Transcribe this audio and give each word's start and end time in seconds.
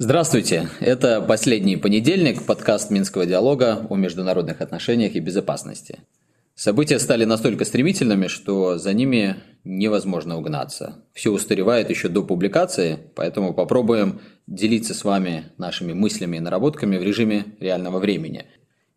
Здравствуйте! 0.00 0.68
Это 0.80 1.20
последний 1.20 1.76
понедельник, 1.76 2.44
подкаст 2.44 2.90
Минского 2.90 3.26
диалога 3.26 3.86
о 3.90 3.96
международных 3.96 4.60
отношениях 4.60 5.14
и 5.14 5.20
безопасности. 5.20 6.00
События 6.54 6.98
стали 6.98 7.24
настолько 7.24 7.64
стремительными, 7.64 8.28
что 8.28 8.78
за 8.78 8.92
ними 8.92 9.36
невозможно 9.64 10.38
угнаться. 10.38 11.04
Все 11.12 11.30
устаревает 11.30 11.90
еще 11.90 12.08
до 12.08 12.22
публикации, 12.22 12.98
поэтому 13.14 13.54
попробуем 13.54 14.20
делиться 14.46 14.94
с 14.94 15.04
вами 15.04 15.52
нашими 15.58 15.92
мыслями 15.92 16.38
и 16.38 16.40
наработками 16.40 16.96
в 16.96 17.02
режиме 17.02 17.44
реального 17.60 17.98
времени. 17.98 18.46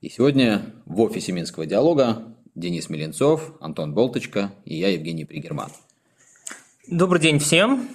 И 0.02 0.10
сегодня 0.10 0.62
в 0.86 1.02
офисе 1.02 1.32
Минского 1.32 1.66
диалога 1.66 2.24
Денис 2.56 2.90
Меленцов, 2.90 3.54
Антон 3.60 3.94
Болточка 3.94 4.52
и 4.66 4.78
я, 4.78 4.90
Евгений 4.90 5.26
Пригерман. 5.26 5.70
Добрый 6.88 7.22
день 7.22 7.40
всем. 7.40 7.88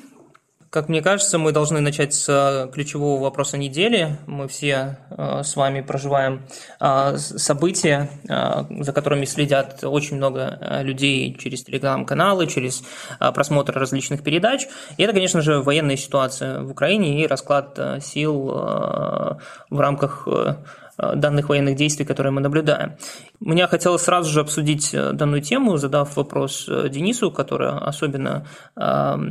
Как 0.70 0.90
мне 0.90 1.00
кажется, 1.00 1.38
мы 1.38 1.52
должны 1.52 1.80
начать 1.80 2.12
с 2.12 2.28
э, 2.28 2.70
ключевого 2.70 3.22
вопроса 3.22 3.56
недели. 3.56 4.18
Мы 4.26 4.46
все 4.46 4.98
э, 5.08 5.42
с 5.42 5.56
вами 5.56 5.80
проживаем 5.80 6.42
э, 6.80 7.16
события, 7.16 8.10
за 8.28 8.92
которыми 8.92 9.24
следят 9.24 9.84
очень 9.84 10.16
много 10.16 10.80
людей 10.82 11.34
через 11.40 11.64
телеграм-каналы, 11.64 12.46
через 12.46 12.82
просмотр 13.18 13.72
различных 13.72 14.22
передач. 14.22 14.66
И 14.98 15.02
это, 15.02 15.12
конечно 15.12 15.40
же, 15.40 15.62
военная 15.62 15.96
ситуация 15.96 16.60
в 16.60 16.70
Украине 16.70 17.22
и 17.22 17.26
расклад 17.26 17.78
сил 18.02 18.44
в 18.44 19.38
рамках 19.70 20.28
данных 20.98 21.48
военных 21.48 21.76
действий, 21.76 22.04
которые 22.06 22.32
мы 22.32 22.40
наблюдаем. 22.40 22.96
Мне 23.40 23.66
хотелось 23.66 24.02
сразу 24.02 24.30
же 24.30 24.40
обсудить 24.40 24.94
э, 24.94 25.12
данную 25.12 25.42
тему, 25.42 25.76
задав 25.76 26.16
вопрос 26.16 26.66
э, 26.68 26.88
Денису, 26.88 27.30
который 27.30 27.70
особенно 27.70 28.46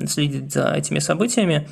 следит 0.07 0.51
за 0.51 0.73
этими 0.73 0.99
событиями. 0.99 1.67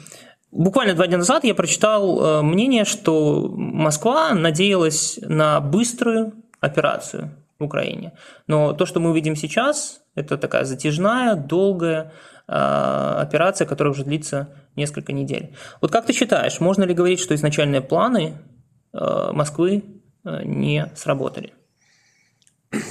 Буквально 0.51 0.93
два 0.93 1.07
дня 1.07 1.17
назад 1.17 1.43
я 1.43 1.55
прочитал 1.55 2.43
мнение, 2.43 2.85
что 2.85 3.49
Москва 3.49 4.33
надеялась 4.33 5.19
на 5.21 5.59
быструю 5.59 6.33
операцию 6.59 7.31
в 7.59 7.63
Украине. 7.63 8.13
Но 8.47 8.73
то, 8.73 8.85
что 8.85 8.99
мы 8.99 9.09
увидим 9.11 9.35
сейчас, 9.35 10.01
это 10.15 10.37
такая 10.37 10.65
затяжная, 10.65 11.35
долгая 11.35 12.13
операция, 12.47 13.65
которая 13.65 13.93
уже 13.93 14.03
длится 14.03 14.49
несколько 14.75 15.11
недель. 15.11 15.55
Вот 15.81 15.91
как 15.91 16.05
ты 16.05 16.13
считаешь, 16.13 16.59
можно 16.59 16.83
ли 16.83 16.93
говорить, 16.93 17.19
что 17.19 17.33
изначальные 17.33 17.81
планы 17.81 18.35
Э, 18.35 18.52
Москвы 18.93 19.83
э, 20.23 20.43
не 20.43 20.91
сработали? 20.95 21.53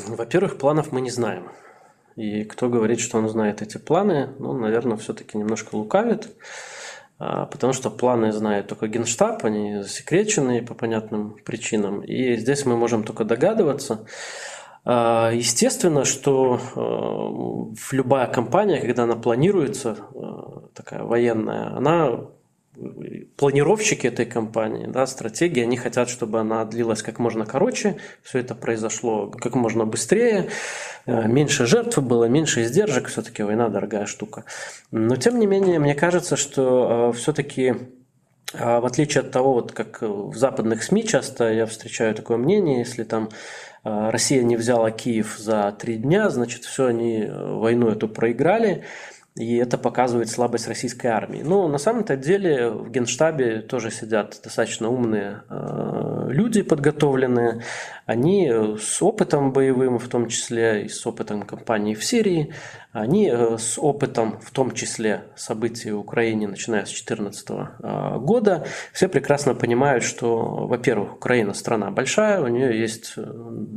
Во-первых, 0.09 0.59
планов 0.59 0.93
мы 0.93 1.01
не 1.01 1.11
знаем. 1.11 1.51
И 2.17 2.45
кто 2.45 2.69
говорит, 2.69 3.01
что 3.01 3.19
он 3.19 3.29
знает 3.29 3.63
эти 3.63 3.79
планы, 3.79 4.35
ну, 4.39 4.53
наверное, 4.53 4.97
все-таки 4.97 5.39
немножко 5.39 5.75
лукавит, 5.75 6.29
а, 7.19 7.47
потому 7.47 7.73
что 7.73 7.91
планы 7.91 8.33
знает 8.33 8.67
только 8.69 8.89
Генштаб, 8.89 9.45
они 9.45 9.81
засекречены 9.81 10.63
по 10.65 10.75
понятным 10.75 11.37
причинам. 11.45 12.03
И 12.03 12.37
здесь 12.37 12.67
мы 12.67 12.77
можем 12.77 13.05
только 13.05 13.25
догадываться. 13.25 14.05
А, 14.85 15.31
естественно, 15.33 16.05
что 16.05 16.61
э, 16.75 17.95
любая 17.95 18.27
компания, 18.27 18.81
когда 18.81 19.05
она 19.05 19.17
планируется, 19.17 19.97
такая 20.75 21.05
военная, 21.05 21.77
она 21.77 22.27
планировщики 23.37 24.07
этой 24.07 24.25
компании, 24.25 24.87
да, 24.87 25.07
стратегии, 25.07 25.63
они 25.63 25.77
хотят, 25.77 26.09
чтобы 26.09 26.41
она 26.41 26.65
длилась 26.65 27.03
как 27.03 27.19
можно 27.19 27.45
короче, 27.45 27.97
все 28.23 28.39
это 28.39 28.55
произошло 28.55 29.29
как 29.29 29.55
можно 29.55 29.85
быстрее, 29.85 30.49
э, 31.07 31.29
меньше 31.29 31.67
жертв 31.67 31.99
было, 31.99 32.25
меньше 32.25 32.63
издержек, 32.63 33.09
все-таки 33.09 33.43
война 33.43 33.69
дорогая 33.69 34.07
штука. 34.07 34.45
Но 34.91 35.17
тем 35.17 35.39
не 35.39 35.47
менее, 35.47 35.79
мне 35.79 35.95
кажется, 35.95 36.37
что 36.37 37.11
э, 37.11 37.17
все-таки 37.17 37.75
э, 38.55 38.81
в 38.81 38.87
отличие 38.87 39.21
от 39.21 39.31
того, 39.31 39.53
вот 39.53 39.73
как 39.73 40.01
в 40.01 40.35
западных 40.35 40.83
СМИ 40.83 41.07
часто 41.07 41.53
я 41.53 41.67
встречаю 41.67 42.15
такое 42.15 42.39
мнение, 42.39 42.79
если 42.79 43.05
там 43.05 43.29
Россия 43.85 44.45
не 44.45 44.57
взяла 44.57 44.93
Киев 44.93 45.37
за 45.39 45.77
три 45.77 45.97
дня, 45.97 46.31
значит, 46.31 46.63
все, 46.63 46.87
они 46.87 47.27
войну 47.29 47.89
эту 47.89 48.09
проиграли. 48.09 48.85
И 49.35 49.57
это 49.57 49.79
показывает 49.79 50.29
слабость 50.29 50.69
российской 50.69 51.07
армии. 51.07 51.43
Но 51.43 51.67
на 51.67 51.79
самом-то 51.79 52.17
деле 52.17 52.69
в 52.69 52.91
Генштабе 52.91 53.63
тоже 53.63 53.91
сидят 53.91 54.39
достаточно 54.45 54.89
умные 54.89 55.43
э, 55.49 56.12
люди, 56.29 56.63
подготовленные. 56.63 57.63
Они 58.07 58.51
с 58.79 59.03
опытом 59.03 59.53
боевым, 59.53 59.99
в 59.99 60.09
том 60.09 60.29
числе 60.29 60.85
и 60.85 60.89
с 60.89 61.07
опытом 61.07 61.43
кампании 61.43 61.95
в 61.95 62.05
Сирии, 62.05 62.53
они 62.93 63.31
э, 63.33 63.57
с 63.57 63.79
опытом, 63.79 64.39
в 64.41 64.51
том 64.51 64.73
числе 64.73 65.25
событий 65.35 65.91
в 65.91 66.01
Украине, 66.01 66.47
начиная 66.47 66.85
с 66.85 66.89
2014 66.89 67.51
э, 67.51 68.19
года, 68.19 68.67
все 68.93 69.09
прекрасно 69.09 69.55
понимают, 69.55 70.05
что, 70.05 70.67
во-первых, 70.67 71.15
Украина 71.15 71.55
страна 71.55 71.91
большая, 71.91 72.43
у 72.43 72.49
нее 72.49 72.79
есть 72.79 73.15
э, 73.17 73.25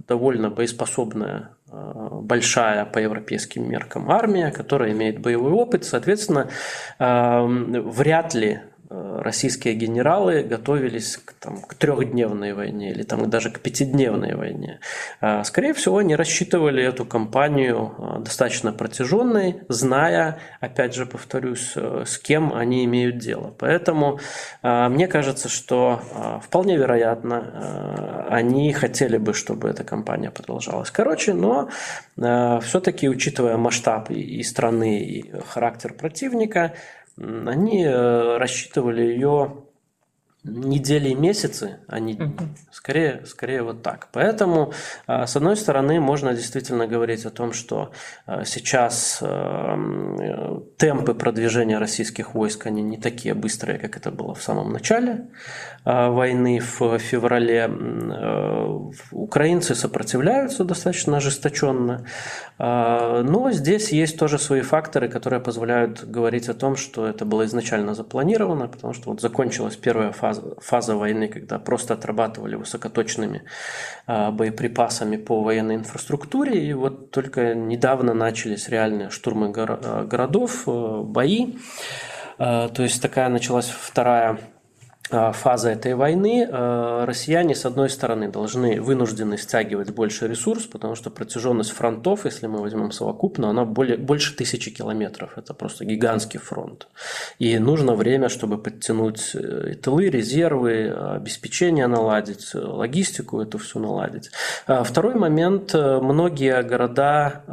довольно 0.07 0.49
боеспособная 0.49 1.51
большая 1.67 2.85
по 2.85 2.99
европейским 2.99 3.67
меркам 3.69 4.09
армия, 4.09 4.51
которая 4.51 4.93
имеет 4.93 5.19
боевой 5.19 5.51
опыт, 5.51 5.83
соответственно, 5.83 6.49
вряд 6.97 8.33
ли 8.33 8.61
российские 8.89 9.73
генералы 9.73 10.43
готовились 10.43 11.17
к, 11.17 11.33
там, 11.33 11.61
к 11.61 11.73
трехдневной 11.73 12.53
войне 12.53 12.91
или 12.91 13.03
там, 13.03 13.29
даже 13.29 13.49
к 13.49 13.59
пятидневной 13.59 14.35
войне. 14.35 14.79
А, 15.21 15.43
скорее 15.43 15.73
всего, 15.73 15.97
они 15.97 16.15
рассчитывали 16.15 16.83
эту 16.83 17.05
кампанию 17.05 17.93
э, 17.97 18.19
достаточно 18.23 18.71
протяженной, 18.71 19.61
зная, 19.69 20.39
опять 20.59 20.93
же 20.93 21.05
повторюсь, 21.05 21.73
э, 21.75 22.03
с 22.05 22.17
кем 22.19 22.53
они 22.53 22.85
имеют 22.85 23.17
дело. 23.17 23.53
Поэтому 23.57 24.19
мне 24.61 25.07
кажется, 25.07 25.49
что 25.49 26.01
вполне 26.43 26.77
вероятно, 26.77 28.25
они 28.29 28.71
хотели 28.73 29.17
бы, 29.17 29.33
чтобы 29.33 29.69
эта 29.69 29.83
кампания 29.83 30.31
продолжалась 30.31 30.91
короче, 30.91 31.33
но 31.33 31.69
все-таки, 32.15 33.09
учитывая 33.09 33.57
масштаб 33.57 34.09
и 34.11 34.41
страны, 34.43 34.99
и 34.99 35.31
характер 35.47 35.93
противника, 35.93 36.73
они 37.17 37.83
э, 37.83 38.37
рассчитывали 38.37 39.01
ее 39.01 39.64
недели 40.47 41.09
и 41.09 41.15
месяцы, 41.15 41.79
а 41.87 41.99
не 41.99 42.13
дни. 42.13 42.35
Скорее, 42.71 43.25
скорее 43.25 43.63
вот 43.63 43.81
так. 43.81 44.09
Поэтому, 44.11 44.73
а, 45.07 45.25
с 45.25 45.35
одной 45.35 45.57
стороны, 45.57 45.99
можно 45.99 46.33
действительно 46.33 46.87
говорить 46.87 47.25
о 47.25 47.31
том, 47.31 47.53
что 47.53 47.91
а, 48.25 48.45
сейчас 48.45 49.19
а, 49.21 49.77
темпы 50.77 51.13
продвижения 51.13 51.77
российских 51.79 52.35
войск, 52.35 52.67
они 52.67 52.81
не 52.81 52.97
такие 52.97 53.33
быстрые, 53.33 53.79
как 53.79 53.97
это 53.97 54.11
было 54.11 54.35
в 54.35 54.41
самом 54.41 54.71
начале 54.71 55.27
войны 55.83 56.59
в 56.59 56.97
феврале. 56.97 57.69
Украинцы 59.11 59.75
сопротивляются 59.75 60.63
достаточно 60.63 61.17
ожесточенно. 61.17 62.05
Но 62.57 63.51
здесь 63.51 63.91
есть 63.91 64.17
тоже 64.17 64.39
свои 64.39 64.61
факторы, 64.61 65.09
которые 65.09 65.41
позволяют 65.41 66.03
говорить 66.03 66.49
о 66.49 66.55
том, 66.55 66.75
что 66.75 67.05
это 67.05 67.23
было 67.23 67.45
изначально 67.45 67.93
запланировано, 67.93 68.67
потому 68.67 68.93
что 68.93 69.11
вот 69.11 69.21
закончилась 69.21 69.75
первая 69.75 70.11
фаза 70.11 70.34
фаза, 70.59 70.95
войны, 70.95 71.27
когда 71.27 71.59
просто 71.59 71.93
отрабатывали 71.93 72.55
высокоточными 72.55 73.43
а, 74.07 74.31
боеприпасами 74.31 75.17
по 75.17 75.41
военной 75.43 75.75
инфраструктуре. 75.75 76.65
И 76.65 76.73
вот 76.73 77.11
только 77.11 77.53
недавно 77.53 78.13
начались 78.13 78.69
реальные 78.69 79.09
штурмы 79.09 79.53
а, 79.55 80.05
городов, 80.05 80.63
э, 80.67 81.01
бои. 81.03 81.55
А, 82.37 82.69
то 82.69 82.83
есть 82.83 83.01
такая 83.01 83.29
началась 83.29 83.67
вторая 83.67 84.39
фаза 85.09 85.69
этой 85.69 85.93
войны, 85.93 86.47
а, 86.49 87.05
россияне, 87.05 87.53
с 87.53 87.65
одной 87.65 87.89
стороны, 87.89 88.29
должны 88.29 88.81
вынуждены 88.81 89.37
стягивать 89.37 89.91
больше 89.91 90.27
ресурс, 90.27 90.63
потому 90.63 90.95
что 90.95 91.11
протяженность 91.11 91.71
фронтов, 91.71 92.25
если 92.25 92.47
мы 92.47 92.59
возьмем 92.59 92.91
совокупно, 92.91 93.49
она 93.49 93.65
более, 93.65 93.97
больше 93.97 94.35
тысячи 94.35 94.71
километров. 94.71 95.37
Это 95.37 95.53
просто 95.53 95.85
гигантский 95.85 96.39
фронт. 96.39 96.87
И 97.37 97.59
нужно 97.59 97.93
время, 97.93 98.29
чтобы 98.29 98.57
подтянуть 98.57 99.31
э, 99.35 99.73
и 99.73 99.75
тылы, 99.75 100.09
резервы, 100.09 100.89
обеспечение 100.89 101.85
наладить, 101.85 102.55
логистику 102.55 103.41
эту 103.41 103.59
всю 103.59 103.79
наладить. 103.79 104.31
Второй 104.65 105.15
момент. 105.15 105.75
Э, 105.75 105.99
многие 106.01 106.63
города 106.63 107.43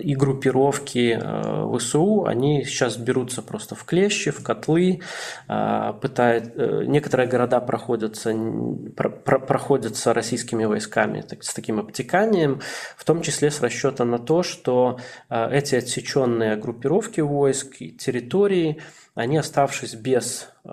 и 0.00 0.14
группировки 0.14 1.18
э, 1.20 1.78
ВСУ, 1.78 2.26
они 2.26 2.64
сейчас 2.64 2.98
берутся 2.98 3.40
просто 3.42 3.74
в 3.74 3.84
клещи, 3.84 4.30
в 4.30 4.42
котлы, 4.42 5.00
пытают 5.46 6.57
Э, 6.57 6.57
некоторые 6.58 7.28
города 7.28 7.60
проходятся, 7.60 8.34
про, 8.96 9.10
проходятся 9.10 10.12
российскими 10.12 10.64
войсками 10.64 11.20
так, 11.22 11.44
с 11.44 11.54
таким 11.54 11.78
обтеканием, 11.78 12.60
в 12.96 13.04
том 13.04 13.22
числе 13.22 13.50
с 13.50 13.60
расчета 13.60 14.04
на 14.04 14.18
то, 14.18 14.42
что 14.42 14.98
э, 15.30 15.48
эти 15.52 15.76
отсеченные 15.76 16.56
группировки 16.56 17.20
войск 17.20 17.76
и 17.80 17.92
территории, 17.92 18.80
они, 19.14 19.36
оставшись 19.36 19.94
без 19.94 20.48
э, 20.64 20.70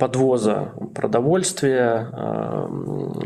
подвоза 0.00 0.72
продовольствия, 0.94 2.08
э, 2.10 2.66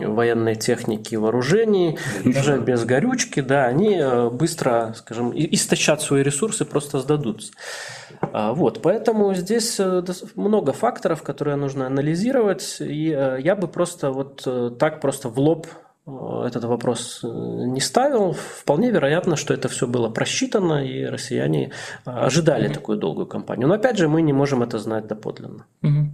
военной 0.08 0.56
техники, 0.56 1.14
вооружений, 1.14 1.96
Горючего. 2.16 2.34
даже 2.34 2.60
без 2.60 2.84
горючки, 2.84 3.40
да, 3.40 3.66
они 3.66 3.96
э, 3.96 4.28
быстро, 4.28 4.92
скажем, 4.96 5.32
истощат 5.34 6.02
свои 6.02 6.22
ресурсы, 6.24 6.64
просто 6.64 6.98
сдадутся. 6.98 7.52
А, 8.20 8.52
вот, 8.52 8.82
поэтому 8.82 9.32
здесь 9.34 9.78
э, 9.78 10.02
много 10.34 10.72
факторов, 10.72 11.22
которые 11.22 11.56
нужно 11.56 11.86
анализировать, 11.86 12.78
и 12.80 13.04
я 13.04 13.54
бы 13.54 13.68
просто 13.68 14.10
вот 14.10 14.46
так 14.78 15.00
просто 15.00 15.28
в 15.28 15.38
лоб 15.38 15.66
этот 16.06 16.64
вопрос 16.64 17.20
не 17.22 17.80
ставил. 17.80 18.32
Вполне 18.32 18.90
вероятно, 18.90 19.36
что 19.36 19.54
это 19.54 19.68
все 19.68 19.86
было 19.86 20.10
просчитано, 20.10 20.84
и 20.84 21.04
россияне 21.04 21.70
ожидали 22.04 22.68
такую 22.68 22.98
долгую 22.98 23.26
кампанию. 23.26 23.68
Но 23.68 23.74
опять 23.74 23.96
же, 23.96 24.08
мы 24.08 24.20
не 24.20 24.34
можем 24.34 24.62
это 24.62 24.78
знать 24.78 25.06
доподлинно. 25.06 25.64
Угу. 25.82 26.10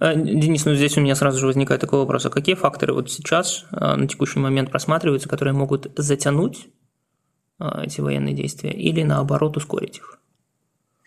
Э, 0.00 0.14
Денис, 0.14 0.64
ну 0.64 0.74
здесь 0.74 0.96
у 0.96 1.00
меня 1.00 1.14
сразу 1.14 1.38
же 1.38 1.46
возникает 1.46 1.80
такой 1.80 1.98
вопрос, 1.98 2.26
а 2.26 2.30
какие 2.30 2.54
факторы 2.54 2.94
вот 2.94 3.10
сейчас 3.10 3.64
э, 3.72 3.96
на 3.96 4.06
текущий 4.06 4.38
момент 4.38 4.70
просматриваются, 4.70 5.28
которые 5.28 5.54
могут 5.54 5.90
затянуть 5.96 6.68
э, 7.58 7.84
эти 7.84 8.00
военные 8.00 8.34
действия 8.34 8.70
или 8.70 9.02
наоборот 9.02 9.56
ускорить 9.56 9.98
их? 9.98 10.18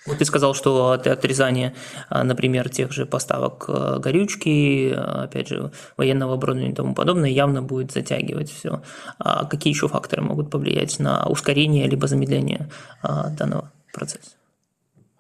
Вот 0.08 0.18
ты 0.18 0.26
сказал, 0.26 0.56
что 0.56 0.94
отрезание, 0.94 1.76
например, 2.10 2.70
тех 2.70 2.92
же 2.92 3.06
поставок 3.06 3.70
горючки, 4.02 4.92
опять 4.96 5.50
же, 5.50 5.72
военного 5.96 6.34
оборудования 6.34 6.72
и 6.72 6.76
тому 6.76 6.96
подобное 6.96 7.30
явно 7.30 7.62
будет 7.62 7.92
затягивать 7.92 8.50
все. 8.50 8.82
А 9.20 9.46
какие 9.46 9.72
еще 9.72 9.88
факторы 9.88 10.24
могут 10.24 10.50
повлиять 10.50 10.98
на 10.98 11.28
ускорение 11.28 11.86
либо 11.86 12.08
замедление 12.08 12.68
данного 13.04 13.72
процесса? 13.94 14.41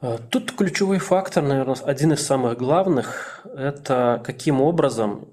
А, 0.01 0.17
тут 0.17 0.51
ключевой 0.53 0.97
фактор, 0.97 1.43
наверное, 1.43 1.75
один 1.75 2.13
из 2.13 2.25
самых 2.25 2.57
главных, 2.57 3.45
это 3.55 4.21
каким 4.25 4.59
образом 4.61 5.27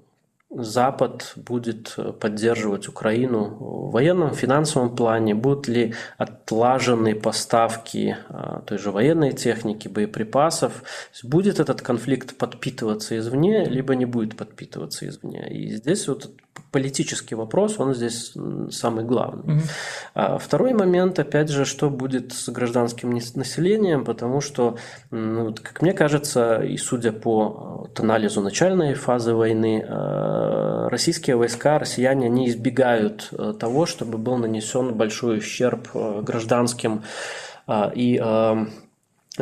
Запад 0.51 1.33
будет 1.35 1.95
поддерживать 2.19 2.87
Украину 2.87 3.55
в 3.59 3.91
военном, 3.91 4.33
финансовом 4.33 4.95
плане? 4.95 5.35
Будут 5.35 5.67
ли 5.67 5.93
отлажены 6.17 7.13
поставки 7.13 8.17
а, 8.29 8.61
той 8.61 8.79
же 8.79 8.89
военной 8.91 9.33
техники, 9.33 9.87
боеприпасов? 9.87 10.83
Будет 11.23 11.59
этот 11.59 11.83
конфликт 11.83 12.35
подпитываться 12.35 13.15
извне, 13.17 13.65
либо 13.65 13.95
не 13.95 14.05
будет 14.05 14.37
подпитываться 14.37 15.07
извне? 15.07 15.47
И 15.51 15.75
здесь 15.75 16.07
вот 16.07 16.31
политический 16.71 17.35
вопрос, 17.35 17.79
он 17.79 17.93
здесь 17.93 18.33
самый 18.71 19.03
главный. 19.05 19.55
Угу. 19.55 19.61
А 20.15 20.37
второй 20.37 20.73
момент, 20.73 21.19
опять 21.19 21.49
же, 21.49 21.65
что 21.65 21.89
будет 21.89 22.33
с 22.33 22.49
гражданским 22.49 23.09
населением, 23.11 24.05
потому 24.05 24.41
что, 24.41 24.77
ну, 25.11 25.53
как 25.53 25.81
мне 25.81 25.93
кажется, 25.93 26.61
и 26.61 26.77
судя 26.77 27.11
по 27.11 27.79
вот, 27.79 27.99
анализу 27.99 28.41
начальной 28.41 28.93
фазы 28.93 29.33
войны, 29.33 29.85
э, 29.87 30.87
российские 30.89 31.35
войска, 31.35 31.79
россияне 31.79 32.29
не 32.29 32.49
избегают 32.49 33.29
э, 33.31 33.53
того, 33.59 33.85
чтобы 33.85 34.17
был 34.17 34.37
нанесен 34.37 34.93
большой 34.93 35.39
ущерб 35.39 35.89
э, 35.93 36.21
гражданским 36.21 37.03
и 37.93 38.19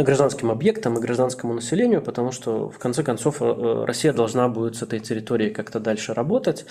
гражданским 0.03 0.51
объектам 0.51 0.97
и 0.97 1.01
гражданскому 1.01 1.53
населению, 1.53 2.01
потому 2.01 2.31
что 2.31 2.69
в 2.69 2.77
конце 2.77 3.03
концов 3.03 3.41
э, 3.41 3.83
Россия 3.85 4.13
должна 4.13 4.47
будет 4.47 4.75
с 4.75 4.81
этой 4.81 4.99
территорией 4.99 5.53
как-то 5.53 5.79
дальше 5.79 6.13
работать. 6.13 6.65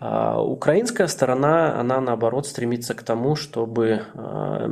А 0.00 0.40
украинская 0.42 1.06
сторона, 1.06 1.78
она 1.78 2.00
наоборот 2.00 2.46
стремится 2.46 2.94
к 2.94 3.02
тому, 3.02 3.36
чтобы 3.36 4.02
э, 4.14 4.68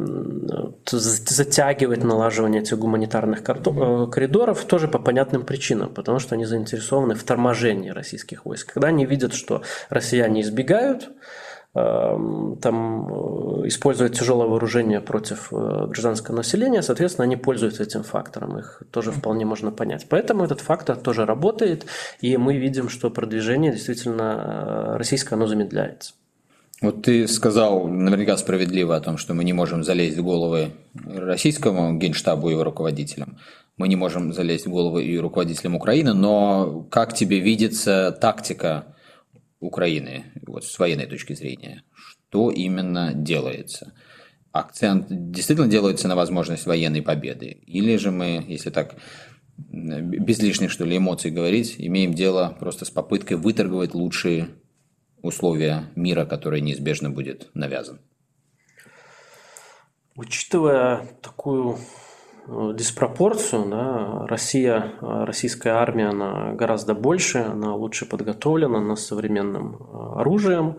затягивать 0.90 2.04
налаживание 2.04 2.62
этих 2.62 2.78
гуманитарных 2.78 3.40
э, 3.40 4.06
коридоров 4.10 4.64
тоже 4.64 4.88
по 4.88 4.98
понятным 4.98 5.44
причинам, 5.44 5.90
потому 5.92 6.18
что 6.18 6.34
они 6.34 6.44
заинтересованы 6.44 7.14
в 7.14 7.24
торможении 7.24 7.90
российских 7.90 8.44
войск. 8.44 8.72
Когда 8.72 8.88
они 8.88 9.06
видят, 9.06 9.34
что 9.34 9.62
россияне 9.90 10.40
избегают, 10.42 11.10
там 11.76 13.08
э, 13.08 13.69
использовать 13.69 14.19
тяжелое 14.19 14.46
вооружение 14.49 15.00
против 15.00 15.52
э, 15.52 15.87
гражданского 15.88 16.37
населения, 16.37 16.82
соответственно, 16.82 17.25
они 17.25 17.37
пользуются 17.37 17.82
этим 17.82 18.02
фактором, 18.02 18.58
их 18.58 18.82
тоже 18.90 19.12
вполне 19.12 19.44
можно 19.44 19.70
понять. 19.70 20.06
Поэтому 20.08 20.44
этот 20.44 20.61
фактор 20.61 20.96
тоже 20.96 21.26
работает, 21.26 21.87
и 22.20 22.37
мы 22.38 22.56
видим, 22.56 22.88
что 22.88 23.11
продвижение 23.11 23.73
действительно 23.73 24.94
э, 24.94 24.96
российское, 24.96 25.34
оно 25.34 25.46
замедляется. 25.46 26.14
Вот 26.81 27.02
ты 27.02 27.28
сказал 27.28 27.87
наверняка 27.88 28.37
справедливо 28.37 28.96
о 28.96 29.00
том, 29.00 29.19
что 29.19 29.34
мы 29.34 29.44
не 29.44 29.52
можем 29.52 29.84
залезть 29.84 30.19
в 30.19 30.25
головы 30.25 30.73
российскому 30.94 31.99
генштабу 31.99 32.49
и 32.49 32.52
его 32.52 32.64
руководителям. 32.64 33.38
Мы 33.76 33.88
не 33.88 33.96
можем 33.96 34.32
залезть 34.32 34.67
в 34.67 34.70
головы 34.70 35.05
и 35.05 35.19
руководителям 35.19 35.75
Украины, 35.75 36.14
но 36.14 36.87
как 36.90 37.14
тебе 37.14 37.40
видится 37.40 38.17
тактика 38.19 38.87
Украины, 39.60 40.24
вот 40.46 40.64
с 40.64 40.78
военной 40.78 41.06
точки 41.06 41.32
зрения, 41.32 41.82
что 41.94 42.50
именно 42.50 43.12
делается? 43.14 43.94
Акцент 44.52 45.06
действительно 45.08 45.68
делается 45.68 46.08
на 46.08 46.16
возможность 46.16 46.66
военной 46.66 47.02
победы? 47.02 47.46
Или 47.66 47.96
же 47.96 48.10
мы, 48.10 48.44
если 48.46 48.70
так 48.70 48.96
без 49.58 50.38
лишних, 50.40 50.70
что 50.70 50.84
ли, 50.84 50.96
эмоций 50.96 51.30
говорить, 51.30 51.76
имеем 51.78 52.14
дело 52.14 52.56
просто 52.58 52.84
с 52.84 52.90
попыткой 52.90 53.38
выторговать 53.38 53.94
лучшие 53.94 54.48
условия 55.22 55.90
мира, 55.94 56.24
который 56.24 56.60
неизбежно 56.60 57.10
будет 57.10 57.50
навязан? 57.54 58.00
Учитывая 60.14 61.06
такую 61.22 61.78
диспропорцию. 62.46 63.66
Да. 63.66 64.26
Россия, 64.26 64.93
э, 65.00 65.25
российская 65.25 65.70
армия, 65.70 66.08
она 66.08 66.52
гораздо 66.52 66.94
больше, 66.94 67.38
она 67.38 67.75
лучше 67.75 68.06
подготовлена, 68.06 68.78
она 68.78 68.96
с 68.96 69.06
современным 69.06 69.76
э, 69.76 70.20
оружием. 70.20 70.78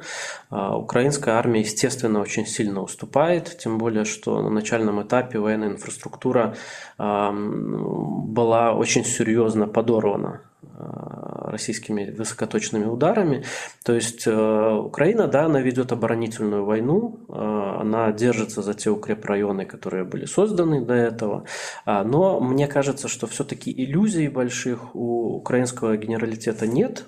Украинская 0.49 1.35
армия, 1.35 1.59
естественно, 1.59 2.21
очень 2.21 2.45
сильно 2.45 2.81
уступает, 2.81 3.57
тем 3.57 3.77
более, 3.77 4.05
что 4.05 4.41
на 4.41 4.49
начальном 4.49 5.01
этапе 5.01 5.39
военная 5.39 5.69
инфраструктура 5.69 6.55
была 6.97 8.73
очень 8.73 9.03
серьезно 9.03 9.67
подорвана 9.67 10.41
Э, 10.79 11.36
российскими 11.49 12.11
высокоточными 12.11 12.85
ударами. 12.85 13.43
То 13.83 13.93
есть 13.93 14.27
э, 14.27 14.31
Украина, 14.31 15.27
да, 15.27 15.45
она 15.45 15.61
ведет 15.61 15.91
оборонительную 15.91 16.65
войну, 16.65 17.19
э, 17.27 17.33
она 17.81 18.11
держится 18.11 18.61
за 18.61 18.73
те 18.73 18.89
укрепрайоны, 18.89 19.65
которые 19.65 20.03
были 20.03 20.25
созданы 20.25 20.81
до 20.81 20.93
этого. 20.93 21.45
А, 21.85 22.03
но 22.03 22.39
мне 22.39 22.67
кажется, 22.67 23.07
что 23.07 23.27
все-таки 23.27 23.71
иллюзий 23.71 24.27
больших 24.27 24.95
у 24.95 25.37
украинского 25.37 25.97
генералитета 25.97 26.67
нет, 26.67 27.05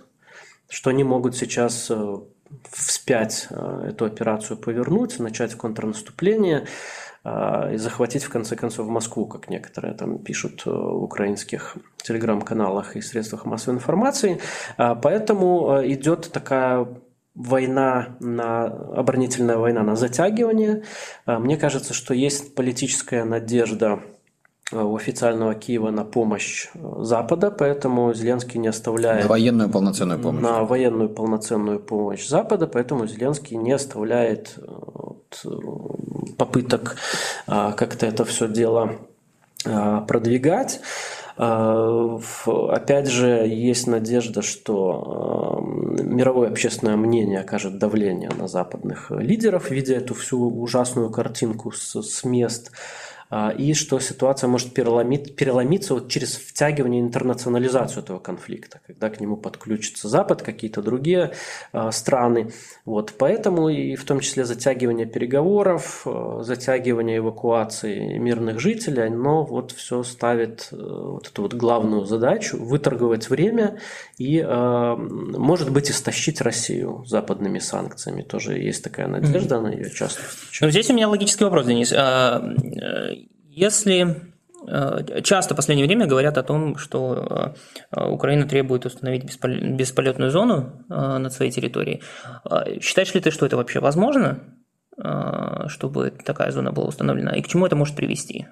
что 0.70 0.90
они 0.90 1.04
могут 1.04 1.36
сейчас 1.36 1.92
вспять 2.72 3.48
эту 3.84 4.06
операцию 4.06 4.58
повернуть, 4.58 5.20
начать 5.20 5.56
контрнаступление. 5.56 6.66
А, 7.31 7.69
и 7.71 7.78
захватить, 7.78 8.24
в 8.24 8.30
конце 8.30 8.56
концов, 8.56 8.88
Москву, 8.88 9.28
как 9.28 9.50
некоторые 9.50 9.94
там 9.94 10.18
пишут 10.18 10.64
э, 10.66 10.71
в 10.71 11.04
украинских 11.04 11.78
телеграм-каналах 11.98 12.95
и 12.95 13.02
средствах 13.02 13.45
массовой 13.45 13.76
информации. 13.76 14.40
А, 14.78 14.95
поэтому 14.95 15.78
э, 15.78 15.94
идет 15.94 16.31
такая 16.31 16.88
война 17.36 18.18
на 18.19 18.66
оборонительная 18.66 19.57
война 19.57 19.83
на 19.83 19.95
затягивание. 19.95 20.83
А, 21.28 21.38
мне 21.38 21.56
кажется, 21.57 21.94
что 21.94 22.16
есть 22.16 22.56
политическая 22.56 23.24
надежда 23.26 24.00
Э, 24.71 24.83
у 24.83 24.95
официального 24.95 25.56
Киева 25.56 25.90
на 25.92 26.04
помощь 26.04 26.69
Запада, 26.74 27.52
поэтому 27.52 28.14
Зеленский 28.14 28.59
не 28.59 28.68
оставляет... 28.68 29.24
На 29.24 29.30
военную 29.30 29.69
полноценную 29.69 30.19
помощь. 30.19 30.44
На 30.44 30.64
военную 30.64 31.09
полноценную 31.09 31.80
помощь 31.80 32.28
Запада, 32.28 32.68
поэтому 32.68 33.07
Зеленский 33.07 33.57
не 33.57 33.71
оставляет 33.71 34.59
попыток 36.38 36.97
как-то 37.45 38.06
это 38.06 38.26
все 38.26 38.47
дело 38.47 38.97
продвигать. 39.64 40.81
Опять 41.35 43.07
же, 43.07 43.28
есть 43.47 43.88
надежда, 43.88 44.42
что 44.42 45.64
мировое 46.19 46.49
общественное 46.49 46.97
мнение 46.97 47.40
окажет 47.40 47.78
давление 47.78 48.30
на 48.38 48.49
западных 48.49 49.09
лидеров, 49.11 49.71
видя 49.71 49.95
эту 49.95 50.14
всю 50.16 50.42
ужасную 50.42 51.09
картинку 51.09 51.71
с, 51.71 52.23
мест 52.26 52.71
а, 52.71 53.08
и 53.31 53.74
что 53.74 54.00
ситуация 54.00 54.48
может 54.48 54.74
переломить, 54.74 55.36
переломиться 55.36 55.94
вот 55.94 56.09
через 56.09 56.36
втягивание 56.36 57.02
интернационализацию 57.02 58.04
этого 58.04 58.19
конфликта, 58.19 58.81
когда 58.88 59.09
к 59.09 59.19
нему 59.19 59.38
подключится 59.38 60.09
Запад, 60.09 60.42
какие-то 60.42 60.81
другие 60.81 61.31
а, 61.71 61.92
страны. 61.92 62.52
Вот, 62.86 63.14
поэтому 63.18 63.69
и 63.69 63.95
в 63.95 64.04
том 64.04 64.19
числе 64.19 64.45
затягивание 64.45 65.06
переговоров, 65.06 66.04
а, 66.06 66.42
затягивание 66.42 67.19
эвакуации 67.19 68.18
мирных 68.18 68.59
жителей, 68.59 69.09
но 69.09 69.44
вот 69.44 69.71
все 69.71 70.04
ставит 70.04 70.69
э, 70.71 70.76
вот 70.76 71.28
эту 71.28 71.42
вот 71.44 71.54
главную 71.54 72.06
задачу 72.06 72.57
выторговать 72.57 73.30
время 73.30 73.80
и, 74.18 74.42
может 74.44 75.71
быть, 75.71 75.92
истощить 75.92 76.42
Россию 76.42 77.04
западными 77.06 77.59
санкциями. 77.59 78.21
Тоже 78.21 78.57
есть 78.57 78.83
такая 78.83 79.07
надежда, 79.07 79.56
mm-hmm. 79.56 79.62
на 79.62 79.68
ее 79.69 79.90
часто 79.92 80.21
встречается. 80.24 80.71
Здесь 80.71 80.90
у 80.90 80.94
меня 80.94 81.07
логический 81.07 81.44
вопрос, 81.44 81.66
Денис. 81.66 81.94
Если 83.52 84.16
часто 85.24 85.54
в 85.54 85.58
последнее 85.58 85.88
время 85.88 86.06
говорят 86.06 86.38
о 86.38 86.44
том, 86.44 86.78
что 86.78 87.56
Украина 87.92 88.48
требует 88.48 88.86
установить 88.86 89.24
бесполетную 89.24 90.30
зону 90.30 90.86
над 90.88 91.34
своей 91.34 91.52
территорией. 91.52 92.04
Считаешь 92.80 93.14
ли 93.16 93.22
ты, 93.22 93.32
что 93.32 93.48
это 93.48 93.58
вообще 93.58 93.80
возможно, 93.80 94.40
чтобы 95.68 96.12
такая 96.24 96.52
зона 96.52 96.72
была 96.72 96.88
установлена, 96.88 97.32
и 97.32 97.42
к 97.42 97.48
чему 97.48 97.66
это 97.66 97.76
может 97.76 97.96
привести? 97.96 98.46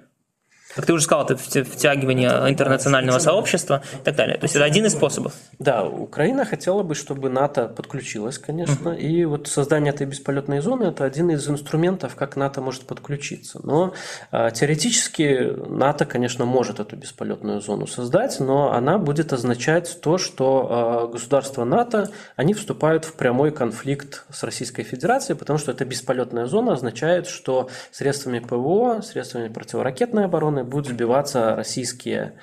Как 0.78 0.86
ты 0.86 0.92
уже 0.92 1.02
сказал, 1.02 1.24
это 1.24 1.36
втягивание 1.36 2.30
интернационального 2.48 3.18
сообщества 3.18 3.82
и 3.94 4.04
так 4.04 4.14
далее. 4.14 4.38
То 4.38 4.44
есть 4.44 4.54
это 4.54 4.64
один 4.64 4.86
из 4.86 4.92
способов. 4.92 5.32
Да, 5.58 5.84
Украина 5.84 6.44
хотела 6.44 6.84
бы, 6.84 6.94
чтобы 6.94 7.28
НАТО 7.30 7.66
подключилась, 7.66 8.38
конечно. 8.38 8.90
Uh-huh. 8.90 9.00
И 9.00 9.24
вот 9.24 9.48
создание 9.48 9.92
этой 9.92 10.06
бесполетной 10.06 10.60
зоны– 10.60 10.84
это 10.84 11.04
один 11.04 11.30
из 11.30 11.48
инструментов, 11.48 12.14
как 12.14 12.36
НАТО 12.36 12.60
может 12.60 12.82
подключиться. 12.82 13.58
Но 13.64 13.92
э, 14.30 14.50
теоретически 14.54 15.52
НАТО, 15.68 16.04
конечно, 16.04 16.44
может 16.44 16.78
эту 16.78 16.94
бесполетную 16.94 17.60
зону 17.60 17.88
создать, 17.88 18.38
но 18.38 18.70
она 18.70 18.98
будет 18.98 19.32
означать 19.32 20.00
то, 20.00 20.16
что 20.16 21.08
э, 21.08 21.12
государства 21.12 21.64
НАТО, 21.64 22.08
они 22.36 22.54
вступают 22.54 23.04
в 23.04 23.14
прямой 23.14 23.50
конфликт 23.50 24.26
с 24.30 24.44
Российской 24.44 24.84
Федерацией, 24.84 25.36
потому 25.36 25.58
что 25.58 25.72
эта 25.72 25.84
бесполетная 25.84 26.46
зона 26.46 26.74
означает, 26.74 27.26
что 27.26 27.68
средствами 27.90 28.38
ПВО, 28.38 29.00
средствами 29.02 29.48
противоракетной 29.48 30.26
обороны 30.26 30.67
будут 30.68 30.88
сбиваться 30.88 31.56
российские 31.56 32.34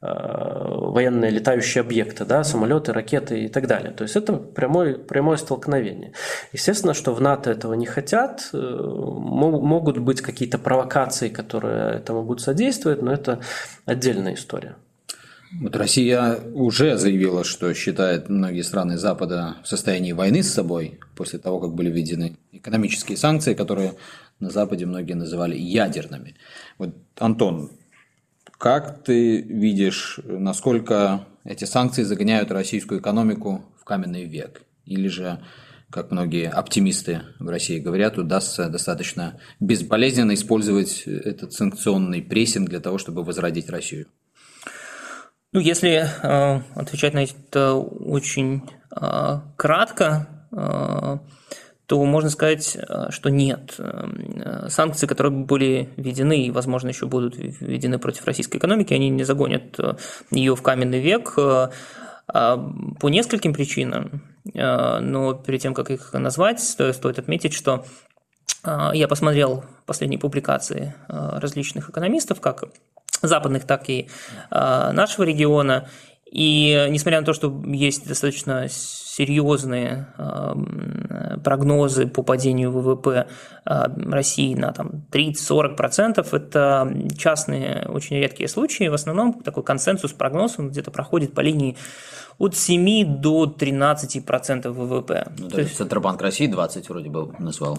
э, 0.00 0.06
военные 0.06 1.30
летающие 1.30 1.80
объекты, 1.80 2.24
да, 2.24 2.44
самолеты, 2.44 2.92
ракеты 2.92 3.44
и 3.44 3.48
так 3.48 3.66
далее. 3.66 3.92
То 3.92 4.02
есть 4.02 4.16
это 4.16 4.34
прямое, 4.34 4.94
прямое 4.94 5.36
столкновение. 5.36 6.12
Естественно, 6.52 6.94
что 6.94 7.14
в 7.14 7.20
НАТО 7.20 7.50
этого 7.50 7.74
не 7.74 7.86
хотят, 7.86 8.50
э, 8.52 8.56
могут 8.58 9.98
быть 9.98 10.20
какие-то 10.20 10.58
провокации, 10.58 11.28
которые 11.28 11.96
этому 11.96 12.22
будут 12.22 12.42
содействовать, 12.42 13.02
но 13.02 13.12
это 13.12 13.40
отдельная 13.86 14.34
история. 14.34 14.76
Вот 15.60 15.74
Россия 15.76 16.38
уже 16.52 16.98
заявила, 16.98 17.42
что 17.42 17.72
считает 17.72 18.28
многие 18.28 18.60
страны 18.60 18.98
Запада 18.98 19.56
в 19.62 19.68
состоянии 19.68 20.12
войны 20.12 20.42
с 20.42 20.52
собой 20.52 21.00
после 21.16 21.38
того, 21.38 21.58
как 21.58 21.74
были 21.74 21.90
введены 21.90 22.36
экономические 22.52 23.16
санкции, 23.16 23.54
которые 23.54 23.94
на 24.40 24.50
Западе 24.50 24.86
многие 24.86 25.14
называли 25.14 25.56
ядерными. 25.56 26.36
Вот, 26.78 26.94
Антон, 27.18 27.70
как 28.58 29.04
ты 29.04 29.40
видишь, 29.40 30.18
насколько 30.24 31.26
эти 31.44 31.64
санкции 31.64 32.02
загоняют 32.02 32.50
российскую 32.50 33.00
экономику 33.00 33.64
в 33.80 33.84
каменный 33.84 34.24
век? 34.24 34.62
Или 34.84 35.08
же, 35.08 35.40
как 35.90 36.10
многие 36.10 36.48
оптимисты 36.48 37.22
в 37.38 37.48
России 37.48 37.78
говорят, 37.78 38.18
удастся 38.18 38.68
достаточно 38.68 39.38
безболезненно 39.60 40.34
использовать 40.34 41.02
этот 41.06 41.52
санкционный 41.52 42.22
прессинг 42.22 42.68
для 42.68 42.80
того, 42.80 42.98
чтобы 42.98 43.22
возродить 43.22 43.70
Россию? 43.70 44.06
Ну, 45.52 45.60
если 45.60 46.04
э, 46.04 46.62
отвечать 46.74 47.14
на 47.14 47.24
это 47.24 47.74
очень 47.74 48.68
э, 48.90 49.40
кратко, 49.56 50.28
э, 50.52 51.18
то 51.88 52.04
можно 52.04 52.28
сказать, 52.28 52.76
э, 52.76 53.06
что 53.08 53.30
нет. 53.30 53.76
Э, 53.78 54.68
санкции, 54.68 55.06
которые 55.06 55.32
были 55.32 55.88
введены 55.96 56.42
и, 56.42 56.50
возможно, 56.50 56.88
еще 56.88 57.06
будут 57.06 57.36
введены 57.38 57.98
против 57.98 58.26
российской 58.26 58.58
экономики, 58.58 58.92
они 58.92 59.08
не 59.08 59.24
загонят 59.24 59.80
э, 59.80 59.94
ее 60.30 60.54
в 60.54 60.62
каменный 60.62 61.00
век 61.00 61.34
по 61.34 63.08
нескольким 63.08 63.54
причинам. 63.54 64.22
Но 64.52 65.32
перед 65.32 65.62
тем, 65.62 65.72
как 65.72 65.90
их 65.90 66.12
назвать, 66.12 66.60
стоит 66.60 67.18
отметить, 67.18 67.54
что 67.54 67.86
я 68.66 69.08
посмотрел 69.08 69.64
последние 69.86 70.20
публикации 70.20 70.94
различных 71.08 71.88
экономистов, 71.88 72.42
как 72.42 72.64
западных, 73.22 73.64
так 73.64 73.88
и 73.88 74.10
нашего 74.50 75.24
региона, 75.24 75.88
и 76.30 76.86
несмотря 76.90 77.20
на 77.20 77.26
то, 77.26 77.32
что 77.32 77.62
есть 77.66 78.06
достаточно 78.06 78.66
серьезные 78.68 80.08
прогнозы 81.42 82.06
по 82.06 82.22
падению 82.22 82.70
ВВП 82.70 83.26
а, 83.64 83.90
России 84.10 84.54
на 84.54 84.72
там, 84.72 85.06
30-40%, 85.10 86.26
это 86.36 86.92
частные, 87.16 87.86
очень 87.88 88.16
редкие 88.16 88.48
случаи. 88.48 88.88
В 88.88 88.94
основном 88.94 89.42
такой 89.42 89.62
консенсус 89.62 90.12
прогноз 90.12 90.58
он 90.58 90.70
где-то 90.70 90.90
проходит 90.90 91.34
по 91.34 91.40
линии 91.40 91.76
от 92.38 92.56
7 92.56 93.20
до 93.20 93.46
13% 93.46 94.68
ВВП. 94.68 95.32
Ну, 95.38 95.48
то 95.48 95.60
есть 95.60 95.76
Центробанк 95.76 96.22
России 96.22 96.46
20 96.46 96.88
вроде 96.88 97.10
бы 97.10 97.34
назвал. 97.38 97.78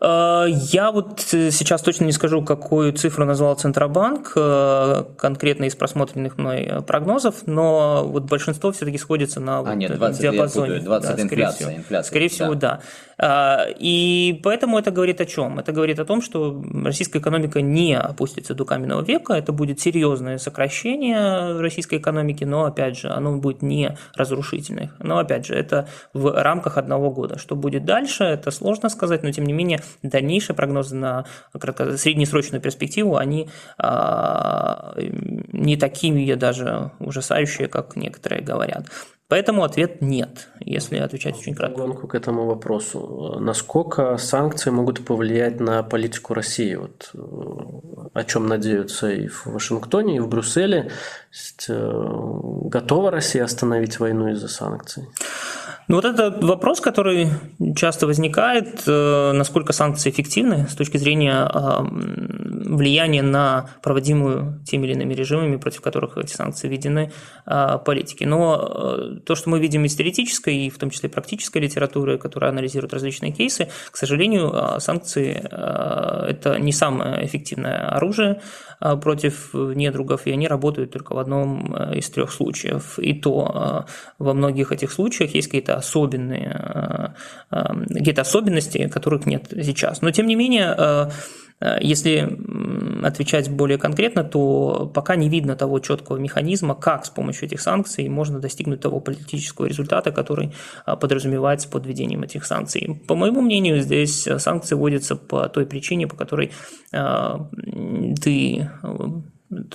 Э, 0.00 0.46
я 0.48 0.92
вот 0.92 1.26
э, 1.32 1.50
сейчас 1.50 1.82
точно 1.82 2.04
не 2.04 2.12
скажу, 2.12 2.42
какую 2.42 2.92
цифру 2.92 3.24
назвал 3.24 3.54
Центробанк, 3.56 4.32
э, 4.36 5.04
конкретно 5.16 5.64
из 5.64 5.74
просмотренных 5.74 6.38
мной 6.38 6.82
прогнозов, 6.86 7.46
но 7.46 8.04
вот 8.06 8.24
большинство 8.24 8.70
все-таки 8.72 8.98
сходится 8.98 9.40
на 9.40 9.60
а, 9.60 9.74
нет, 9.74 9.96
20, 9.96 10.20
диапазоне. 10.20 10.74
Я 10.74 10.80
путаю, 10.80 10.84
20 10.84 11.16
да, 11.16 11.22
инфляция, 11.22 11.26
скорее 11.26 11.50
всего. 11.50 11.80
инфляция. 11.80 12.08
Скорее 12.08 12.28
всего, 12.28 12.54
да. 12.54 12.58
да. 12.58 12.80
А, 13.20 13.66
и 13.76 14.40
поэтому 14.44 14.78
это 14.78 14.92
говорит 14.92 15.20
о 15.20 15.26
чем? 15.26 15.58
Это 15.58 15.72
говорит 15.72 15.98
о 15.98 16.04
том, 16.04 16.22
что 16.22 16.62
российская 16.84 17.18
экономика 17.18 17.60
не 17.60 17.98
опустится 17.98 18.54
до 18.54 18.64
каменного 18.64 19.02
века, 19.02 19.34
это 19.34 19.52
будет 19.52 19.80
серьезное 19.80 20.38
сокращение 20.38 21.60
российской 21.60 21.98
экономики, 21.98 22.44
но, 22.44 22.64
опять 22.64 22.96
же, 22.96 23.08
оно 23.08 23.38
будет 23.38 23.62
не 23.62 23.96
разрушительное. 24.14 24.92
Но, 25.00 25.18
опять 25.18 25.46
же, 25.46 25.54
это 25.54 25.88
в 26.12 26.40
рамках 26.40 26.78
одного 26.78 27.10
года. 27.10 27.38
Что 27.38 27.56
будет 27.56 27.84
дальше, 27.84 28.22
это 28.22 28.52
сложно 28.52 28.88
сказать, 28.88 29.24
но, 29.24 29.32
тем 29.32 29.44
не 29.44 29.52
менее, 29.52 29.80
дальнейшие 30.02 30.54
прогнозы 30.56 30.94
на 30.96 31.24
среднесрочную 31.52 32.60
перспективу, 32.60 33.16
они 33.16 33.48
а, 33.78 34.94
не 35.52 35.76
такими 35.76 36.34
даже 36.34 36.92
ужасающие, 36.98 37.68
как 37.68 37.96
некоторые 37.96 38.42
говорят. 38.42 38.86
Поэтому 39.28 39.62
ответ 39.62 40.00
нет, 40.00 40.48
если 40.60 40.96
отвечать 40.96 41.36
очень 41.38 41.54
кратко. 41.54 41.82
Гонку 41.82 42.08
к 42.08 42.14
этому 42.14 42.46
вопросу. 42.46 43.36
Насколько 43.38 44.16
санкции 44.16 44.70
могут 44.70 45.04
повлиять 45.04 45.60
на 45.60 45.82
политику 45.82 46.32
России? 46.32 46.74
Вот, 46.76 47.10
э, 47.12 47.18
о 48.14 48.24
чем 48.24 48.46
надеются 48.46 49.10
и 49.10 49.28
в 49.28 49.46
Вашингтоне, 49.46 50.16
и 50.16 50.20
в 50.20 50.28
Брюсселе. 50.28 50.90
Э, 51.68 52.02
готова 52.64 53.10
Россия 53.10 53.44
остановить 53.44 54.00
войну 54.00 54.28
из-за 54.30 54.48
санкций? 54.48 55.06
Ну 55.88 55.96
вот 55.96 56.04
это 56.04 56.30
вопрос, 56.30 56.80
который 56.82 57.28
часто 57.74 58.06
возникает, 58.06 58.82
э, 58.86 59.32
насколько 59.32 59.72
санкции 59.72 60.10
эффективны 60.10 60.66
с 60.68 60.74
точки 60.74 60.98
зрения 60.98 61.48
влияния 62.68 63.22
на 63.22 63.70
проводимую 63.82 64.62
теми 64.66 64.86
или 64.86 64.92
иными 64.92 65.14
режимами, 65.14 65.56
против 65.56 65.80
которых 65.80 66.16
эти 66.18 66.32
санкции 66.32 66.68
введены, 66.68 67.12
а, 67.46 67.78
политики. 67.78 68.24
Но 68.24 68.58
э, 68.60 69.20
то, 69.24 69.34
что 69.34 69.50
мы 69.50 69.58
видим 69.58 69.84
из 69.84 69.96
теоретической 69.96 70.54
и 70.54 70.70
в 70.70 70.78
том 70.78 70.90
числе 70.90 71.08
практической 71.08 71.58
литературы, 71.58 72.18
которая 72.18 72.50
анализирует 72.50 72.92
различные 72.92 73.32
кейсы, 73.32 73.68
к 73.90 73.96
сожалению, 73.96 74.50
а, 74.54 74.80
санкции 74.80 75.46
а,– 75.50 76.26
это 76.28 76.58
не 76.58 76.72
самое 76.72 77.24
эффективное 77.24 77.88
оружие 77.88 78.40
против 79.02 79.54
недругов, 79.54 80.26
и 80.26 80.30
они 80.30 80.46
работают 80.46 80.92
только 80.92 81.12
в 81.12 81.18
одном 81.18 81.74
э, 81.74 81.98
из 81.98 82.08
трех 82.10 82.30
случаев. 82.30 82.98
И 82.98 83.12
то 83.12 83.86
во 84.18 84.34
многих 84.34 84.70
этих 84.70 84.92
случаях 84.92 85.34
есть 85.34 85.48
какие-то 85.48 85.77
особенные, 85.78 87.14
какие-то 87.50 88.22
особенности, 88.22 88.88
которых 88.88 89.26
нет 89.26 89.48
сейчас. 89.62 90.02
Но 90.02 90.10
тем 90.10 90.26
не 90.26 90.34
менее, 90.34 91.10
Э, 91.60 91.78
если 91.80 92.38
отвечать 93.02 93.50
более 93.50 93.78
конкретно, 93.78 94.24
то 94.24 94.90
пока 94.94 95.16
не 95.16 95.28
видно 95.28 95.56
того 95.56 95.78
четкого 95.80 96.16
механизма, 96.16 96.74
как 96.74 97.04
с 97.04 97.10
помощью 97.10 97.46
этих 97.46 97.60
санкций 97.60 98.08
можно 98.08 98.38
достигнуть 98.38 98.80
того 98.80 99.00
политического 99.00 99.66
результата, 99.66 100.12
который 100.12 100.52
э, 100.86 100.96
подразумевается 100.96 101.68
под 101.68 101.86
введением 101.86 102.22
этих 102.22 102.44
санкций. 102.44 103.00
По 103.06 103.14
моему 103.14 103.40
мнению, 103.40 103.80
здесь 103.80 104.28
санкции 104.38 104.74
вводятся 104.74 105.16
по 105.16 105.48
той 105.48 105.66
причине, 105.66 106.06
по 106.06 106.16
которой 106.16 106.52
э, 106.92 107.34
ты 108.22 108.70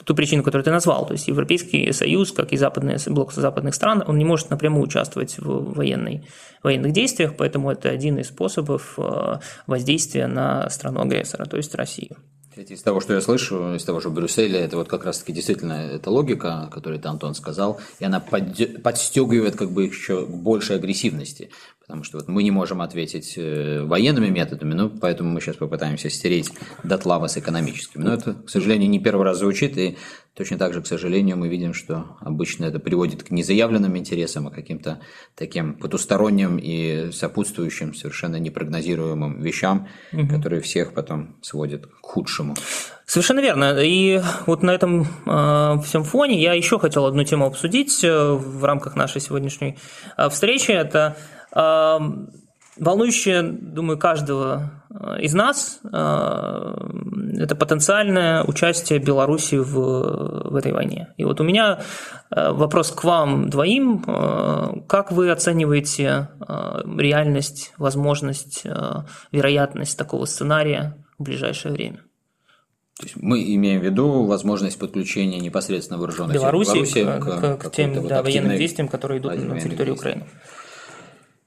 ту 0.05 0.15
причину, 0.15 0.43
которую 0.43 0.63
ты 0.63 0.71
назвал. 0.71 1.05
То 1.05 1.13
есть 1.13 1.27
Европейский 1.27 1.91
Союз, 1.93 2.31
как 2.31 2.51
и 2.51 2.57
западные, 2.57 2.97
блок 3.07 3.33
западных 3.33 3.73
стран, 3.73 4.03
он 4.05 4.17
не 4.17 4.25
может 4.25 4.49
напрямую 4.49 4.83
участвовать 4.83 5.37
в 5.39 5.73
военной, 5.73 6.23
военных 6.61 6.93
действиях, 6.93 7.35
поэтому 7.37 7.71
это 7.71 7.89
один 7.89 8.17
из 8.17 8.27
способов 8.27 8.95
э, 8.97 9.39
воздействия 9.67 10.27
на 10.27 10.69
страну-агрессора, 10.69 11.45
то 11.45 11.57
есть 11.57 11.73
Россию. 11.75 12.17
Из 12.55 12.83
того, 12.83 12.99
что 12.99 13.13
я 13.13 13.21
слышу, 13.21 13.73
из 13.73 13.83
того, 13.83 13.99
что 13.99 14.09
в 14.09 14.13
Брюсселе, 14.13 14.59
это 14.59 14.77
вот 14.77 14.87
как 14.87 15.05
раз-таки 15.05 15.33
действительно 15.33 15.73
эта 15.73 16.11
логика, 16.11 16.69
которую 16.71 17.01
ты, 17.01 17.07
Антон, 17.07 17.33
сказал, 17.33 17.79
и 17.99 18.05
она 18.05 18.19
подстегивает 18.19 19.55
как 19.55 19.71
бы 19.71 19.85
еще 19.85 20.25
к 20.27 20.29
большей 20.29 20.75
агрессивности. 20.75 21.49
Потому 21.93 22.05
что 22.05 22.17
вот 22.17 22.27
мы 22.27 22.41
не 22.41 22.49
можем 22.49 22.81
ответить 22.81 23.35
э, 23.37 23.83
военными 23.83 24.29
методами, 24.29 24.73
ну, 24.73 24.89
поэтому 24.89 25.29
мы 25.29 25.39
сейчас 25.39 25.57
попытаемся 25.57 26.09
стереть 26.09 26.49
дотла 26.83 27.19
вас 27.19 27.37
экономическими. 27.37 28.01
Но 28.01 28.15
это, 28.15 28.33
к 28.33 28.49
сожалению, 28.49 28.89
не 28.89 28.97
первый 28.97 29.25
раз 29.25 29.37
звучит, 29.37 29.77
и 29.77 29.95
точно 30.33 30.57
так 30.57 30.73
же, 30.73 30.81
к 30.81 30.87
сожалению, 30.87 31.37
мы 31.37 31.49
видим, 31.49 31.75
что 31.75 32.17
обычно 32.19 32.65
это 32.65 32.79
приводит 32.79 33.21
к 33.21 33.29
незаявленным 33.29 33.95
интересам, 33.95 34.47
а 34.47 34.49
каким-то 34.49 35.01
таким 35.35 35.75
потусторонним 35.75 36.57
и 36.57 37.11
сопутствующим, 37.11 37.93
совершенно 37.93 38.37
непрогнозируемым 38.37 39.39
вещам, 39.39 39.87
угу. 40.11 40.27
которые 40.27 40.61
всех 40.61 40.95
потом 40.95 41.35
сводят 41.43 41.85
к 41.85 41.91
худшему. 42.01 42.55
Совершенно 43.05 43.41
верно. 43.41 43.77
И 43.79 44.19
вот 44.47 44.63
на 44.63 44.71
этом 44.71 45.05
э, 45.27 45.81
всем 45.85 46.03
фоне 46.03 46.41
я 46.41 46.53
еще 46.53 46.79
хотел 46.79 47.05
одну 47.05 47.23
тему 47.23 47.45
обсудить 47.45 48.03
э, 48.03 48.31
в 48.31 48.63
рамках 48.63 48.95
нашей 48.95 49.21
сегодняшней 49.21 49.77
э, 50.17 50.29
встречи. 50.29 50.71
Это 50.71 51.17
волнующее, 52.77 53.43
думаю, 53.43 53.97
каждого 53.97 54.83
э, 54.89 55.21
из 55.21 55.33
нас 55.33 55.79
э, 55.83 55.89
это 57.39 57.55
потенциальное 57.55 58.43
участие 58.43 58.99
Беларуси 58.99 59.55
в, 59.55 60.49
в 60.49 60.55
этой 60.55 60.71
войне. 60.71 61.13
И 61.17 61.23
вот 61.23 61.39
у 61.39 61.43
меня 61.43 61.81
э, 62.31 62.51
вопрос 62.51 62.91
к 62.91 63.03
вам 63.03 63.49
двоим. 63.49 64.03
Как 64.87 65.11
вы 65.11 65.29
оцениваете 65.31 66.29
реальность, 66.97 67.73
возможность, 67.77 68.63
вероятность 69.31 69.97
такого 69.97 70.25
сценария 70.25 70.97
в 71.17 71.23
ближайшее 71.23 71.73
время? 71.73 71.99
То 72.99 73.05
есть 73.05 73.15
мы 73.17 73.43
имеем 73.55 73.81
в 73.81 73.83
виду 73.83 74.25
возможность 74.25 74.77
подключения 74.77 75.39
непосредственно 75.39 75.97
вооруженных 75.97 76.35
Беларуси, 76.35 76.85
сил 76.85 77.05
Беларуси 77.05 77.21
к, 77.21 77.57
к, 77.57 77.69
к 77.69 77.71
тем 77.71 77.93
вот 77.93 78.07
да, 78.07 78.21
военным 78.21 78.57
действиям, 78.57 78.87
которые 78.87 79.19
идут 79.19 79.35
на 79.35 79.59
территории 79.59 79.91
Украины. 79.91 80.25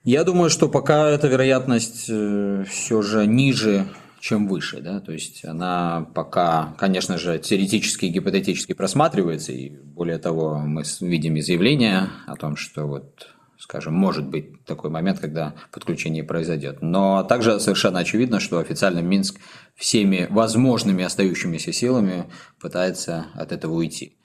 Я 0.07 0.23
думаю, 0.23 0.51
что 0.51 0.69
пока 0.69 1.09
эта 1.09 1.27
вероятность 1.27 2.07
э, 2.09 2.65
все 2.71 3.03
же 3.03 3.27
ниже, 3.27 3.89
чем 4.21 4.47
выше, 4.47 4.81
да, 4.81 5.01
то 5.01 5.11
есть 5.11 5.45
она 5.45 6.07
пока, 6.15 6.77
конечно 6.79 7.19
же, 7.19 7.41
теоретически 7.41 8.05
и 8.05 8.11
гипотетически 8.11 8.73
просматривается, 8.73 9.51
и 9.51 9.69
более 9.69 10.19
того, 10.19 10.59
мы 10.59 10.85
видим 11.01 11.37
изъявление 11.41 12.11
о 12.29 12.37
том, 12.37 12.55
что 12.55 12.87
вот 12.87 13.31
скажем, 13.59 13.95
может 13.95 14.29
быть 14.29 14.65
такой 14.65 14.91
момент, 14.91 15.19
когда 15.19 15.55
подключение 15.73 16.23
произойдет. 16.23 16.83
Но 16.83 17.25
также 17.25 17.59
совершенно 17.59 17.99
очевидно, 17.99 18.39
что 18.39 18.61
официально 18.61 19.01
Минск 19.01 19.41
всеми 19.75 20.29
возможными 20.31 21.03
остающимися 21.03 21.73
силами 21.73 22.27
пытается 22.61 23.27
от 23.35 23.51
этого 23.51 23.73
уйти. 23.73 24.17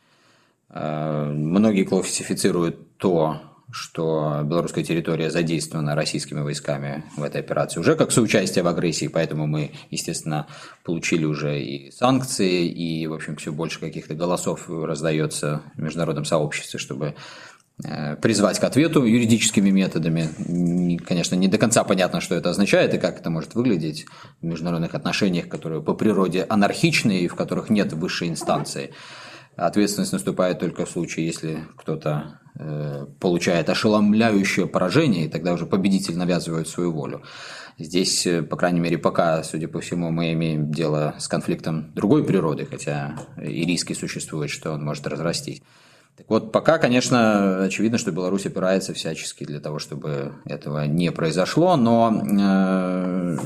Э, 0.69 1.31
многие 1.33 1.85
классифицируют 1.85 2.97
то, 2.97 3.41
что 3.71 4.41
белорусская 4.43 4.83
территория 4.83 5.31
задействована 5.31 5.95
российскими 5.95 6.41
войсками 6.41 7.03
в 7.15 7.23
этой 7.23 7.41
операции 7.41 7.79
уже 7.79 7.95
как 7.95 8.11
соучастие 8.11 8.63
в 8.63 8.67
агрессии, 8.67 9.07
поэтому 9.07 9.47
мы, 9.47 9.71
естественно, 9.89 10.47
получили 10.83 11.25
уже 11.25 11.61
и 11.61 11.91
санкции, 11.91 12.67
и, 12.67 13.07
в 13.07 13.13
общем, 13.13 13.35
все 13.35 13.51
больше 13.51 13.79
каких-то 13.79 14.13
голосов 14.13 14.69
раздается 14.69 15.61
в 15.75 15.81
международном 15.81 16.25
сообществе, 16.25 16.79
чтобы 16.79 17.15
Э, 17.83 18.15
призвать 18.15 18.59
к 18.59 18.63
ответу 18.63 19.03
юридическими 19.03 19.69
методами. 19.69 20.97
Конечно, 21.03 21.35
не 21.35 21.47
до 21.47 21.57
конца 21.57 21.83
понятно, 21.83 22.21
что 22.21 22.35
это 22.35 22.49
означает 22.49 22.93
и 22.93 22.99
как 22.99 23.19
это 23.19 23.29
может 23.29 23.55
выглядеть 23.55 24.05
в 24.41 24.45
международных 24.45 24.93
отношениях, 24.93 25.47
которые 25.47 25.81
по 25.81 25.93
природе 25.93 26.45
анархичны 26.47 27.21
и 27.21 27.27
в 27.27 27.35
которых 27.35 27.69
нет 27.69 27.93
высшей 27.93 28.29
инстанции. 28.29 28.93
Ответственность 29.55 30.13
наступает 30.13 30.59
только 30.59 30.85
в 30.85 30.89
случае, 30.89 31.25
если 31.25 31.65
кто-то 31.77 32.40
получает 33.19 33.69
ошеломляющее 33.69 34.67
поражение, 34.67 35.25
и 35.25 35.29
тогда 35.29 35.53
уже 35.53 35.65
победитель 35.65 36.17
навязывает 36.17 36.67
свою 36.67 36.91
волю. 36.91 37.23
Здесь, 37.77 38.27
э, 38.27 38.43
по 38.43 38.57
крайней 38.57 38.79
мере, 38.79 38.97
пока, 38.97 39.43
судя 39.43 39.67
по 39.67 39.79
всему, 39.79 40.11
мы 40.11 40.33
имеем 40.33 40.71
дело 40.71 41.15
с 41.17 41.27
конфликтом 41.27 41.91
другой 41.95 42.23
природы, 42.23 42.65
хотя 42.65 43.15
и 43.41 43.65
риски 43.65 43.93
существуют, 43.93 44.51
что 44.51 44.71
он 44.71 44.83
может 44.83 45.07
разрастись. 45.07 45.61
Так 46.17 46.29
вот, 46.29 46.51
пока, 46.51 46.77
конечно, 46.77 47.63
очевидно, 47.63 47.97
что 47.97 48.11
Беларусь 48.11 48.45
опирается 48.45 48.93
всячески 48.93 49.45
для 49.45 49.59
того, 49.59 49.79
чтобы 49.79 50.33
этого 50.45 50.85
не 50.85 51.11
произошло, 51.11 51.75
но 51.77 52.11
э, 52.11 53.37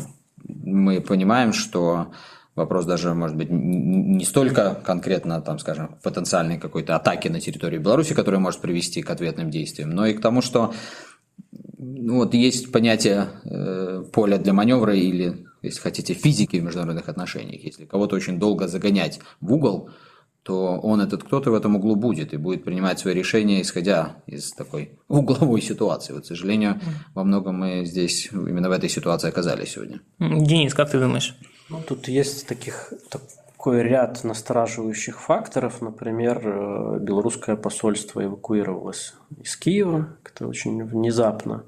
мы 0.44 1.02
понимаем, 1.02 1.54
что 1.54 2.12
вопрос 2.56 2.86
даже, 2.86 3.14
может 3.14 3.36
быть, 3.36 3.50
не 3.50 4.24
столько 4.24 4.76
конкретно, 4.76 5.42
там, 5.42 5.60
скажем, 5.60 5.98
потенциальной 6.02 6.58
какой-то 6.58 6.96
атаки 6.96 7.28
на 7.28 7.40
территорию 7.40 7.82
Беларуси, 7.82 8.14
которая 8.14 8.40
может 8.40 8.62
привести 8.62 9.02
к 9.02 9.10
ответным 9.10 9.50
действиям, 9.50 9.90
но 9.92 10.06
и 10.06 10.14
к 10.14 10.22
тому, 10.22 10.42
что 10.42 10.74
ну, 11.78 12.16
вот 12.16 12.34
есть 12.34 12.72
понятие 12.72 13.28
э, 13.44 14.04
поля 14.12 14.38
для 14.38 14.54
маневра 14.54 14.96
или, 14.96 15.46
если 15.62 15.80
хотите, 15.82 16.14
физики 16.14 16.58
в 16.58 16.64
международных 16.64 17.10
отношениях. 17.10 17.64
Если 17.64 17.86
кого-то 17.86 18.16
очень 18.16 18.40
долго 18.40 18.68
загонять 18.68 19.20
в 19.42 19.54
угол, 19.54 19.90
то 20.44 20.78
он, 20.78 21.02
этот 21.02 21.24
кто-то 21.24 21.50
в 21.50 21.56
этом 21.56 21.76
углу 21.76 21.96
будет 21.96 22.34
и 22.34 22.38
будет 22.38 22.64
принимать 22.64 23.00
свои 23.00 23.16
решения, 23.16 23.62
исходя 23.62 24.18
из 24.28 24.52
такой 24.54 25.00
угловой 25.08 25.62
ситуации. 25.62 26.14
Вот, 26.14 26.24
к 26.24 26.28
сожалению, 26.28 26.80
во 27.14 27.24
многом 27.24 27.56
мы 27.56 27.86
здесь 27.86 28.30
именно 28.32 28.70
в 28.70 28.72
этой 28.72 28.90
ситуации 28.90 29.28
оказались 29.28 29.74
сегодня. 29.74 30.02
Денис, 30.20 30.74
как 30.74 30.92
ты 30.92 31.00
думаешь? 31.00 31.36
Ну, 31.70 31.82
тут 31.82 32.08
есть 32.08 32.48
таких, 32.48 32.94
такой 33.10 33.82
ряд 33.82 34.24
настораживающих 34.24 35.20
факторов. 35.20 35.82
Например, 35.82 36.40
э, 36.44 37.00
белорусское 37.00 37.56
посольство 37.56 38.24
эвакуировалось 38.24 39.16
из 39.42 39.58
Киева, 39.58 40.16
это 40.24 40.48
очень 40.48 40.84
внезапно, 40.84 41.64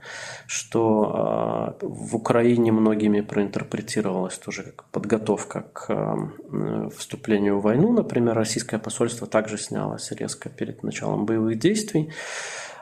что 0.45 1.75
э, 1.81 1.85
в 1.85 2.15
Украине 2.15 2.71
многими 2.71 3.21
проинтерпретировалось 3.21 4.37
тоже 4.37 4.63
как 4.63 4.83
подготовка 4.91 5.63
к 5.73 5.89
э, 5.89 6.89
вступлению 6.95 7.57
в 7.57 7.63
войну. 7.63 7.91
Например, 7.91 8.35
российское 8.35 8.77
посольство 8.77 9.25
также 9.25 9.57
снялось 9.57 10.11
резко 10.11 10.49
перед 10.49 10.83
началом 10.83 11.25
боевых 11.25 11.57
действий. 11.57 12.11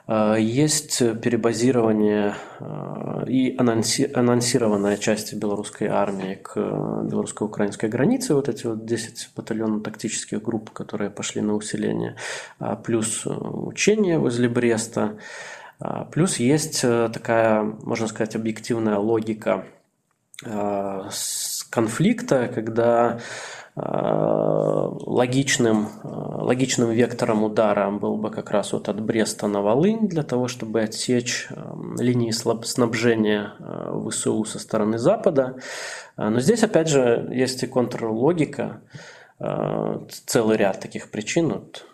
Э, 0.07 0.35
есть 0.39 0.99
перебазирование 0.99 2.35
э, 2.59 3.25
и 3.27 3.57
анонсированная 3.57 4.97
часть 4.97 5.33
белорусской 5.33 5.87
армии 5.87 6.35
к 6.35 6.53
э, 6.55 7.07
белорусско-украинской 7.09 7.89
границе, 7.89 8.35
вот 8.35 8.49
эти 8.49 8.67
вот 8.67 8.85
10 8.85 9.29
батальонов 9.35 9.83
тактических 9.83 10.41
групп, 10.41 10.69
которые 10.71 11.09
пошли 11.09 11.41
на 11.41 11.55
усиление, 11.55 12.15
плюс 12.83 13.25
учения 13.25 14.19
возле 14.19 14.47
Бреста, 14.47 15.17
плюс 16.11 16.37
есть 16.37 16.81
такая, 16.81 17.63
можно 17.63 18.07
сказать, 18.07 18.35
объективная 18.35 18.97
логика 18.97 19.65
конфликта, 21.69 22.47
когда 22.53 23.19
логичным, 23.75 25.89
э, 26.03 26.07
логичным 26.07 26.91
вектором 26.91 27.43
удара 27.43 27.91
был 27.91 28.15
бы 28.15 28.31
как 28.31 28.51
раз 28.51 28.71
вот 28.71 28.87
от 28.87 29.01
Бреста 29.01 29.47
на 29.47 29.61
Волынь 29.61 30.07
для 30.07 30.23
того, 30.23 30.47
чтобы 30.47 30.81
отсечь 30.81 31.47
эм, 31.49 31.97
линии 31.99 32.31
снабжения 32.31 33.53
э, 33.59 34.09
ВСУ 34.09 34.45
со 34.45 34.59
стороны 34.59 34.97
Запада. 34.97 35.57
Но 36.17 36.39
здесь, 36.39 36.63
опять 36.63 36.87
же, 36.87 37.27
есть 37.29 37.61
и 37.63 37.67
контрлогика, 37.67 38.79
целый 39.37 40.55
ряд 40.55 40.79
таких 40.79 41.11
причин. 41.11 41.49
Вот 41.49 41.85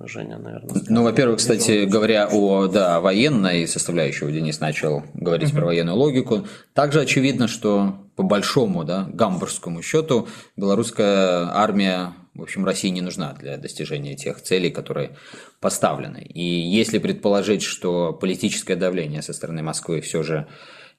Женя, 0.00 0.38
наверное. 0.38 0.82
Ну, 0.88 1.02
во-первых, 1.04 1.38
кстати, 1.38 1.84
говоря 1.84 2.28
о 2.30 2.66
да, 2.66 3.00
военной 3.00 3.66
составляющей, 3.68 4.30
Денис 4.32 4.60
начал 4.60 5.04
говорить 5.14 5.52
про 5.52 5.66
военную 5.66 5.96
логику. 5.96 6.46
Также 6.74 7.00
очевидно, 7.00 7.46
что 7.46 7.96
по 8.16 8.22
большому, 8.22 8.84
да, 8.84 9.08
гамбургскому 9.12 9.82
счету, 9.82 10.28
белорусская 10.56 11.50
армия, 11.52 12.14
в 12.34 12.42
общем, 12.42 12.64
России 12.64 12.88
не 12.88 13.00
нужна 13.00 13.32
для 13.34 13.58
достижения 13.58 14.16
тех 14.16 14.42
целей, 14.42 14.70
которые 14.70 15.16
поставлены. 15.60 16.22
И 16.22 16.42
если 16.42 16.98
предположить, 16.98 17.62
что 17.62 18.12
политическое 18.12 18.76
давление 18.76 19.22
со 19.22 19.32
стороны 19.32 19.62
Москвы 19.62 20.00
все 20.00 20.22
же 20.22 20.46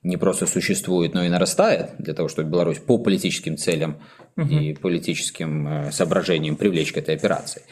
не 0.04 0.16
просто 0.16 0.46
существует, 0.46 1.14
но 1.14 1.24
и 1.24 1.30
нарастает 1.30 1.92
для 2.00 2.14
того, 2.14 2.30
чтобы 2.30 2.52
Беларусь 2.52 2.78
по 2.78 2.98
политическим 2.98 3.58
целям 3.58 3.98
угу. 4.38 4.48
и 4.48 4.74
политическим 4.74 5.68
э, 5.68 5.92
соображениям 5.92 6.56
привлечь 6.56 6.94
к 6.94 6.98
этой 6.98 7.16
операции– 7.16 7.64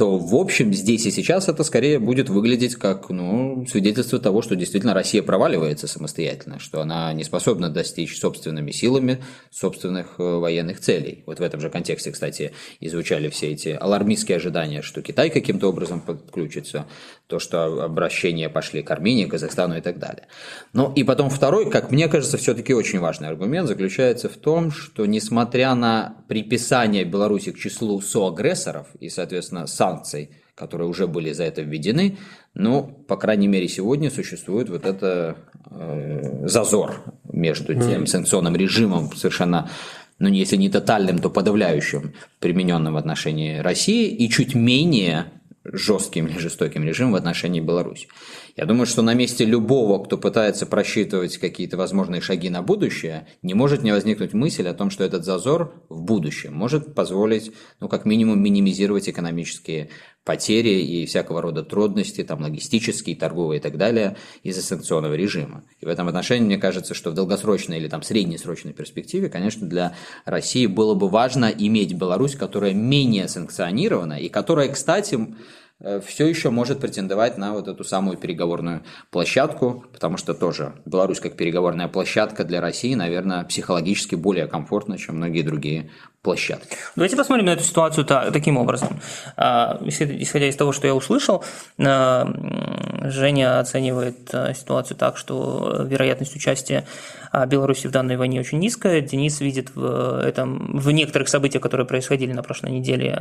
то 0.00 0.16
в 0.16 0.34
общем 0.34 0.72
здесь 0.72 1.04
и 1.04 1.10
сейчас 1.10 1.50
это 1.50 1.62
скорее 1.62 1.98
будет 1.98 2.30
выглядеть 2.30 2.76
как 2.76 3.10
ну, 3.10 3.66
свидетельство 3.70 4.18
того, 4.18 4.40
что 4.40 4.56
действительно 4.56 4.94
Россия 4.94 5.22
проваливается 5.22 5.86
самостоятельно, 5.86 6.58
что 6.58 6.80
она 6.80 7.12
не 7.12 7.22
способна 7.22 7.68
достичь 7.68 8.18
собственными 8.18 8.70
силами 8.70 9.22
собственных 9.50 10.14
э, 10.16 10.22
военных 10.22 10.80
целей. 10.80 11.22
Вот 11.26 11.38
в 11.38 11.42
этом 11.42 11.60
же 11.60 11.68
контексте, 11.68 12.12
кстати, 12.12 12.52
и 12.78 12.88
звучали 12.88 13.28
все 13.28 13.48
эти 13.48 13.76
алармистские 13.78 14.36
ожидания, 14.36 14.80
что 14.80 15.02
Китай 15.02 15.28
каким-то 15.28 15.68
образом 15.68 16.00
подключится, 16.00 16.86
то, 17.26 17.38
что 17.38 17.84
обращения 17.84 18.48
пошли 18.48 18.82
к 18.82 18.90
Армении, 18.90 19.26
Казахстану 19.26 19.76
и 19.76 19.82
так 19.82 19.98
далее. 19.98 20.28
Ну 20.72 20.90
и 20.94 21.04
потом 21.04 21.28
второй, 21.28 21.70
как 21.70 21.90
мне 21.90 22.08
кажется, 22.08 22.38
все-таки 22.38 22.72
очень 22.72 23.00
важный 23.00 23.28
аргумент 23.28 23.68
заключается 23.68 24.30
в 24.30 24.36
том, 24.38 24.70
что 24.70 25.04
несмотря 25.04 25.74
на 25.74 26.16
приписание 26.26 27.04
Беларуси 27.04 27.52
к 27.52 27.58
числу 27.58 28.00
соагрессоров 28.00 28.86
и, 28.98 29.10
соответственно, 29.10 29.66
сам 29.66 29.89
санкций, 29.90 30.30
которые 30.54 30.88
уже 30.88 31.06
были 31.06 31.32
за 31.32 31.44
это 31.44 31.62
введены, 31.62 32.18
но, 32.54 32.82
по 32.82 33.16
крайней 33.16 33.48
мере, 33.48 33.68
сегодня 33.68 34.10
существует 34.10 34.68
вот 34.68 34.84
это 34.84 35.36
э, 35.70 36.46
зазор 36.46 37.02
между 37.32 37.74
тем 37.74 38.06
санкционным 38.06 38.56
режимом 38.56 39.12
совершенно 39.16 39.70
ну, 40.18 40.28
если 40.28 40.56
не 40.56 40.68
тотальным, 40.68 41.18
то 41.18 41.30
подавляющим, 41.30 42.12
примененным 42.40 42.92
в 42.92 42.98
отношении 42.98 43.56
России, 43.58 44.08
и 44.08 44.28
чуть 44.28 44.54
менее 44.54 45.24
жестким 45.64 46.26
или 46.26 46.38
жестоким 46.38 46.84
режимом 46.84 47.12
в 47.12 47.16
отношении 47.16 47.60
Беларуси. 47.60 48.06
Я 48.60 48.66
думаю, 48.66 48.84
что 48.84 49.00
на 49.00 49.14
месте 49.14 49.46
любого, 49.46 50.04
кто 50.04 50.18
пытается 50.18 50.66
просчитывать 50.66 51.38
какие-то 51.38 51.78
возможные 51.78 52.20
шаги 52.20 52.50
на 52.50 52.60
будущее, 52.60 53.26
не 53.40 53.54
может 53.54 53.82
не 53.82 53.90
возникнуть 53.90 54.34
мысль 54.34 54.68
о 54.68 54.74
том, 54.74 54.90
что 54.90 55.02
этот 55.02 55.24
зазор 55.24 55.82
в 55.88 56.02
будущем 56.02 56.52
может 56.52 56.94
позволить, 56.94 57.52
ну, 57.80 57.88
как 57.88 58.04
минимум, 58.04 58.42
минимизировать 58.42 59.08
экономические 59.08 59.88
потери 60.24 60.82
и 60.82 61.06
всякого 61.06 61.40
рода 61.40 61.62
трудности, 61.62 62.22
там, 62.22 62.42
логистические, 62.42 63.16
торговые 63.16 63.60
и 63.60 63.62
так 63.62 63.78
далее, 63.78 64.18
из-за 64.42 64.60
санкционного 64.60 65.14
режима. 65.14 65.64
И 65.80 65.86
в 65.86 65.88
этом 65.88 66.08
отношении 66.08 66.44
мне 66.44 66.58
кажется, 66.58 66.92
что 66.92 67.12
в 67.12 67.14
долгосрочной 67.14 67.78
или 67.78 67.88
там 67.88 68.02
среднесрочной 68.02 68.74
перспективе, 68.74 69.30
конечно, 69.30 69.66
для 69.66 69.94
России 70.26 70.66
было 70.66 70.94
бы 70.94 71.08
важно 71.08 71.46
иметь 71.46 71.94
Беларусь, 71.94 72.36
которая 72.36 72.74
менее 72.74 73.26
санкционирована 73.26 74.20
и 74.20 74.28
которая, 74.28 74.68
кстати, 74.68 75.18
все 76.04 76.26
еще 76.26 76.50
может 76.50 76.80
претендовать 76.80 77.38
на 77.38 77.52
вот 77.52 77.68
эту 77.68 77.84
самую 77.84 78.18
переговорную 78.18 78.82
площадку, 79.10 79.84
потому 79.92 80.16
что 80.16 80.34
тоже 80.34 80.74
Беларусь 80.84 81.20
как 81.20 81.36
переговорная 81.36 81.88
площадка 81.88 82.44
для 82.44 82.60
России, 82.60 82.94
наверное, 82.94 83.44
психологически 83.44 84.14
более 84.14 84.46
комфортна, 84.46 84.98
чем 84.98 85.16
многие 85.16 85.42
другие 85.42 85.90
площадки. 86.22 86.76
Давайте 86.96 87.16
посмотрим 87.16 87.46
на 87.46 87.50
эту 87.50 87.64
ситуацию 87.64 88.04
таким 88.04 88.58
образом. 88.58 89.00
А, 89.38 89.80
исходя 89.86 90.48
из 90.48 90.56
того, 90.56 90.72
что 90.72 90.86
я 90.86 90.94
услышал, 90.94 91.42
а, 91.78 92.30
Женя 93.04 93.58
оценивает 93.58 94.28
а, 94.34 94.52
ситуацию 94.52 94.98
так, 94.98 95.16
что 95.16 95.86
вероятность 95.88 96.36
участия 96.36 96.84
Беларуси 97.46 97.86
в 97.86 97.92
данной 97.92 98.16
войне 98.16 98.40
очень 98.40 98.58
низкая. 98.58 99.00
Денис 99.00 99.40
видит 99.40 99.70
в, 99.74 100.20
этом, 100.20 100.76
в 100.76 100.90
некоторых 100.90 101.28
событиях, 101.28 101.62
которые 101.62 101.86
происходили 101.86 102.32
на 102.32 102.42
прошлой 102.42 102.72
неделе, 102.72 103.16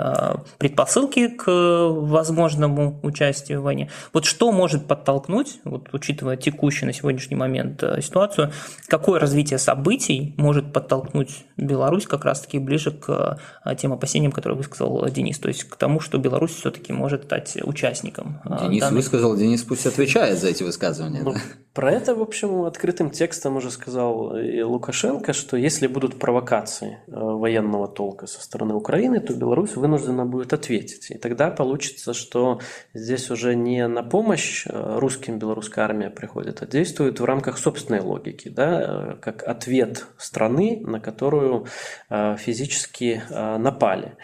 предпосылки 0.57 1.27
к 1.27 1.45
возможному 1.47 2.99
участию 3.03 3.61
в 3.61 3.65
войне. 3.65 3.91
Вот 4.11 4.25
что 4.25 4.51
может 4.51 4.87
подтолкнуть, 4.87 5.59
вот, 5.63 5.89
учитывая 5.93 6.37
текущую 6.37 6.87
на 6.87 6.93
сегодняшний 6.93 7.35
момент 7.35 7.83
ситуацию, 8.01 8.51
какое 8.87 9.19
развитие 9.19 9.59
событий 9.59 10.33
может 10.37 10.73
подтолкнуть 10.73 11.45
Беларусь 11.55 12.07
как 12.07 12.25
раз-таки 12.25 12.57
ближе 12.57 12.88
ближе 12.89 12.91
к 12.91 13.39
э, 13.65 13.75
тем 13.75 13.93
опасениям, 13.93 14.31
которые 14.31 14.57
высказал 14.57 15.05
Денис, 15.09 15.37
то 15.39 15.47
есть 15.47 15.63
к 15.63 15.75
тому, 15.75 15.99
что 15.99 16.17
Беларусь 16.17 16.55
все-таки 16.55 16.93
может 16.93 17.25
стать 17.25 17.57
участником. 17.63 18.41
Э, 18.45 18.63
Денис 18.63 18.81
данных... 18.81 19.03
высказал, 19.03 19.35
Денис 19.35 19.63
пусть 19.63 19.85
отвечает 19.85 20.39
за 20.39 20.49
эти 20.49 20.63
высказывания. 20.63 21.21
Ну, 21.23 21.33
да? 21.33 21.39
Про 21.73 21.91
это, 21.91 22.15
в 22.15 22.21
общем, 22.21 22.63
открытым 22.63 23.11
текстом 23.11 23.57
уже 23.57 23.71
сказал 23.71 24.35
и 24.35 24.61
Лукашенко, 24.61 25.33
что 25.33 25.55
если 25.55 25.87
будут 25.87 26.19
провокации 26.19 26.99
э, 27.07 27.11
военного 27.11 27.87
толка 27.87 28.27
со 28.27 28.41
стороны 28.41 28.73
Украины, 28.73 29.19
то 29.19 29.33
Беларусь 29.33 29.75
вынуждена 29.75 30.25
будет 30.25 30.53
ответить. 30.53 31.11
И 31.11 31.17
тогда 31.17 31.51
получится, 31.51 32.13
что 32.13 32.59
здесь 32.93 33.29
уже 33.29 33.55
не 33.55 33.87
на 33.87 34.03
помощь 34.03 34.65
русским 34.67 35.39
белорусская 35.39 35.85
армия 35.85 36.09
приходит, 36.09 36.61
а 36.61 36.65
действует 36.65 37.19
в 37.19 37.25
рамках 37.25 37.57
собственной 37.57 38.01
логики, 38.01 38.49
да, 38.49 39.17
как 39.21 39.43
ответ 39.43 40.07
страны, 40.17 40.81
на 40.85 40.99
которую 40.99 41.67
физически 42.09 42.78
фактически 42.79 43.21
а, 43.29 43.57
напали. 43.57 44.15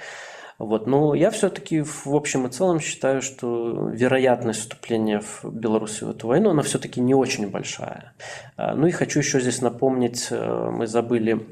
Вот. 0.57 0.87
Но 0.87 1.13
я 1.13 1.31
все-таки 1.31 1.81
в 1.81 2.15
общем 2.15 2.47
и 2.47 2.49
целом 2.49 2.79
считаю, 2.79 3.21
что 3.21 3.89
вероятность 3.89 4.61
вступления 4.61 5.19
в 5.19 5.43
Беларусь 5.43 6.01
в 6.01 6.09
эту 6.09 6.27
войну, 6.27 6.51
она 6.51 6.61
все-таки 6.61 7.01
не 7.01 7.13
очень 7.13 7.49
большая. 7.49 8.13
А, 8.55 8.73
ну 8.75 8.87
и 8.87 8.91
хочу 8.91 9.19
еще 9.19 9.41
здесь 9.41 9.61
напомнить, 9.61 10.27
э, 10.31 10.69
мы 10.71 10.87
забыли 10.87 11.45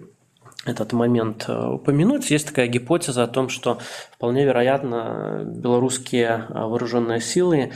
этот 0.66 0.94
момент 0.94 1.46
э, 1.50 1.68
упомянуть. 1.68 2.32
Есть 2.32 2.48
такая 2.48 2.68
гипотеза 2.68 3.24
о 3.24 3.28
том, 3.28 3.50
что 3.50 3.80
вполне 4.14 4.46
вероятно 4.46 5.44
белорусские 5.46 6.46
а, 6.50 6.68
вооруженные 6.68 7.20
силы 7.20 7.74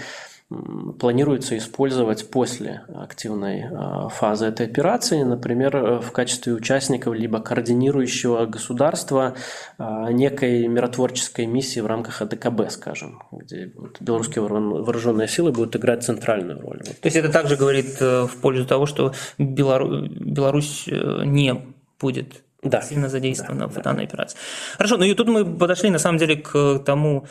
планируется 0.50 1.58
использовать 1.58 2.32
после 2.32 2.84
активной 2.96 3.66
а, 3.66 4.08
фазы 4.08 4.46
этой 4.46 4.66
операции, 4.66 5.24
например, 5.24 5.76
э, 5.76 6.00
в 6.00 6.12
качестве 6.12 6.54
участников 6.54 7.16
либо 7.16 7.42
координирующего 7.42 8.46
государства 8.46 9.36
а, 9.78 10.10
некой 10.12 10.68
миротворческой 10.68 11.48
миссии 11.48 11.82
в 11.82 11.86
рамках 11.86 12.22
АДКБ, 12.22 12.70
скажем, 12.70 13.22
где 13.32 13.74
белорусские 14.00 14.46
вооруженные 14.46 15.28
силы 15.28 15.52
будут 15.52 15.76
играть 15.76 16.04
центральную 16.04 16.62
роль. 16.62 16.80
То 16.80 16.94
есть 17.04 17.18
это 17.18 17.30
также 17.30 17.58
говорит 17.58 17.98
э, 18.00 18.26
в 18.26 18.38
пользу 18.38 18.66
того, 18.66 18.86
что 18.86 19.14
Беларусь 19.38 20.86
э, 20.88 21.26
не 21.26 21.62
будет 22.00 22.44
да. 22.70 22.82
сильно 22.82 23.10
задействована 23.10 23.62
да, 23.62 23.68
в 23.68 23.74
да. 23.76 23.82
данной 23.82 24.06
операции. 24.06 24.38
Хорошо, 24.78 24.98
ну 24.98 25.04
и 25.04 25.14
тут 25.14 25.28
мы 25.28 25.46
подошли 25.46 25.90
на 25.90 26.00
самом 26.00 26.18
деле 26.18 26.36
к 26.38 26.80
тому, 26.86 27.26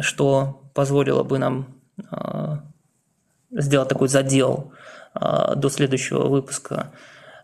что 0.00 0.60
позволило 0.74 1.22
бы 1.22 1.38
нам 1.38 1.76
а, 2.10 2.60
сделать 3.50 3.88
такой 3.88 4.08
задел 4.08 4.72
а, 5.14 5.54
до 5.54 5.70
следующего 5.70 6.28
выпуска 6.28 6.92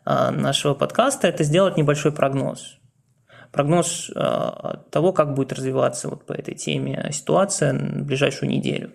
нашего 0.05 0.75
подкаста, 0.75 1.29
это 1.29 1.45
сделать 1.45 1.77
небольшой 1.77 2.11
прогноз. 2.11 2.77
Прогноз 3.53 4.11
того, 4.91 5.13
как 5.13 5.35
будет 5.35 5.53
развиваться 5.53 6.09
вот 6.09 6.27
по 6.27 6.33
этой 6.33 6.57
теме 6.57 7.09
ситуация 7.13 7.73
в 7.73 8.03
ближайшую 8.05 8.51
неделю. 8.51 8.91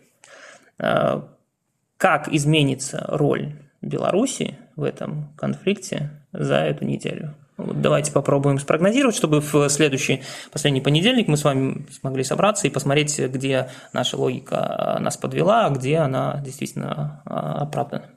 Как 0.78 2.28
изменится 2.28 3.06
роль 3.08 3.54
Беларуси 3.82 4.58
в 4.76 4.84
этом 4.84 5.34
конфликте 5.38 6.12
за 6.34 6.56
эту 6.56 6.84
неделю? 6.84 7.36
Вот 7.58 7.82
давайте 7.82 8.12
попробуем 8.12 8.60
спрогнозировать, 8.60 9.16
чтобы 9.16 9.42
в 9.42 9.68
следующий, 9.70 10.22
последний 10.52 10.82
понедельник 10.82 11.28
мы 11.28 11.38
с 11.38 11.44
вами 11.44 11.88
смогли 11.92 12.24
собраться 12.24 12.68
и 12.68 12.70
посмотреть, 12.70 13.20
где 13.20 13.70
наша 13.94 14.16
логика 14.16 14.98
нас 15.02 15.18
подвела, 15.18 15.66
а 15.66 15.70
где 15.72 15.98
она 15.98 16.40
действительно 16.46 17.24
а, 17.26 17.64
оправдана. 17.64 18.12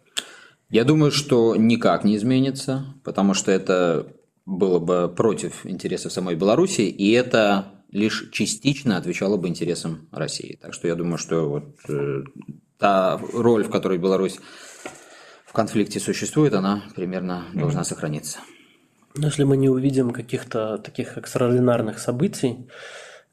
Я 0.69 0.85
думаю, 0.85 1.11
что 1.11 1.57
никак 1.57 2.05
не 2.05 2.17
изменится, 2.17 2.85
потому 3.03 3.33
что 3.33 3.51
это 3.51 4.07
было 4.45 4.79
бы 4.79 5.13
против 5.15 5.65
интересов 5.65 6.13
самой 6.13 6.37
Беларуси, 6.37 6.83
и 6.83 7.11
это 7.13 7.67
лишь 7.91 8.31
частично 8.33 8.99
отвечало 8.99 9.37
бы 9.37 9.49
интересам 9.49 10.09
России. 10.13 10.59
Так 10.61 10.75
что 10.75 10.87
я 10.87 10.95
думаю, 10.95 11.19
что 11.19 11.49
вот 11.49 11.77
э, 11.89 12.23
та 12.79 13.21
роль, 13.33 13.65
в 13.65 13.71
которой 13.71 13.99
Беларусь 13.99 14.39
в 15.47 15.53
конфликте 15.53 15.99
существует, 15.99 16.53
она 16.55 16.85
примерно 16.95 17.47
должна 17.55 17.85
сохраниться. 17.85 18.39
Но 19.15 19.27
если 19.27 19.45
мы 19.45 19.57
не 19.57 19.69
увидим 19.69 20.11
каких-то 20.11 20.79
таких 20.79 21.19
экстраординарных 21.19 21.99
событий, 21.99 22.69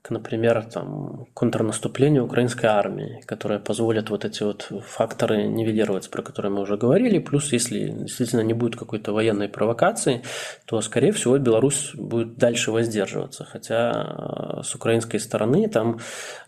например, 0.10 0.66
там, 0.66 1.28
контрнаступление 1.34 2.22
украинской 2.22 2.66
армии, 2.66 3.22
которое 3.26 3.60
позволит 3.60 4.10
вот 4.10 4.26
эти 4.26 4.44
вот 4.44 4.72
факторы 4.86 5.44
нивелировать, 5.44 6.10
про 6.10 6.22
которые 6.22 6.52
мы 6.52 6.62
уже 6.62 6.78
говорили. 6.78 7.20
Плюс, 7.20 7.54
если 7.54 7.88
действительно 7.88 8.42
не 8.42 8.54
будет 8.54 8.76
какой-то 8.76 9.14
военной 9.14 9.50
провокации, 9.50 10.22
то, 10.66 10.82
скорее 10.82 11.12
всего, 11.12 11.38
Беларусь 11.38 11.92
будет 11.96 12.38
дальше 12.38 12.72
воздерживаться. 12.72 13.46
Хотя 13.46 14.60
э, 14.60 14.64
с 14.64 14.76
украинской 14.76 15.18
стороны 15.20 15.68
там 15.68 16.00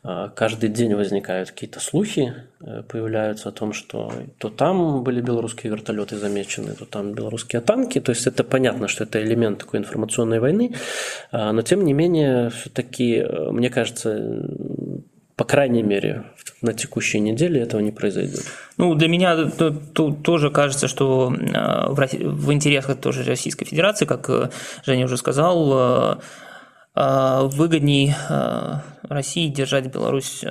э, 0.04 0.30
каждый 0.36 0.69
день 0.69 0.95
возникают 0.95 1.52
какие-то 1.52 1.80
слухи, 1.80 2.34
э, 2.62 2.84
появляются 2.84 3.50
о 3.50 3.52
том, 3.52 3.74
что 3.74 4.12
то 4.38 4.50
там 4.50 5.04
были 5.04 5.22
белорусские 5.22 5.72
вертолеты 5.72 6.17
замечены, 6.17 6.74
то 6.74 6.86
там 6.86 7.13
белорусские 7.13 7.62
танки. 7.62 8.00
То 8.00 8.12
есть 8.12 8.28
это 8.28 8.43
понятно, 8.43 8.88
что 8.88 9.04
это 9.04 9.22
элемент 9.22 9.60
такой 9.60 9.80
информационной 9.80 10.39
войны. 10.39 10.74
Но, 11.32 11.62
тем 11.62 11.86
не 11.86 11.93
менее, 11.93 12.50
все-таки 12.50 13.26
мне 13.51 13.69
кажется, 13.69 14.43
по 15.35 15.45
крайней 15.45 15.83
мере, 15.83 16.25
на 16.62 16.73
текущей 16.73 17.19
неделе 17.19 17.62
этого 17.62 17.79
не 17.81 17.91
произойдет. 17.91 18.43
Ну, 18.77 18.95
для 18.95 19.07
меня 19.07 19.45
то, 19.45 19.71
то, 19.71 20.12
тоже 20.12 20.51
кажется, 20.51 20.88
что 20.88 21.33
э, 21.33 21.89
в, 21.89 21.95
в 21.95 22.53
интересах 22.53 22.99
тоже 22.99 23.23
Российской 23.23 23.65
Федерации, 23.65 24.05
как 24.05 24.29
э, 24.29 24.49
Женя 24.85 25.05
уже 25.05 25.15
сказал, 25.15 26.19
э, 26.95 27.47
выгодней 27.53 28.13
России 29.03 29.47
держать 29.47 29.93
Беларусь 29.93 30.43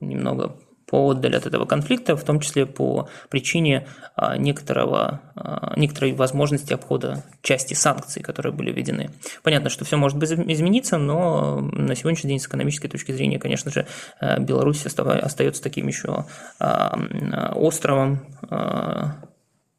немного 0.00 0.56
поотдаль 0.88 1.36
от 1.36 1.46
этого 1.46 1.66
конфликта, 1.66 2.16
в 2.16 2.24
том 2.24 2.40
числе 2.40 2.66
по 2.66 3.08
причине 3.28 3.86
а, 4.16 4.36
некоторого, 4.36 5.20
а, 5.36 5.74
некоторой 5.76 6.12
возможности 6.12 6.72
обхода 6.72 7.24
части 7.42 7.74
санкций, 7.74 8.22
которые 8.22 8.52
были 8.52 8.72
введены. 8.72 9.10
Понятно, 9.42 9.70
что 9.70 9.84
все 9.84 9.96
может 9.96 10.22
измениться, 10.22 10.98
но 10.98 11.60
на 11.60 11.94
сегодняшний 11.94 12.30
день 12.30 12.40
с 12.40 12.46
экономической 12.46 12.88
точки 12.88 13.12
зрения, 13.12 13.38
конечно 13.38 13.70
же, 13.70 13.86
э, 14.20 14.40
Беларусь 14.40 14.84
остается 14.86 15.62
таким 15.62 15.88
еще 15.88 16.24
а, 16.58 16.98
островом, 17.54 18.26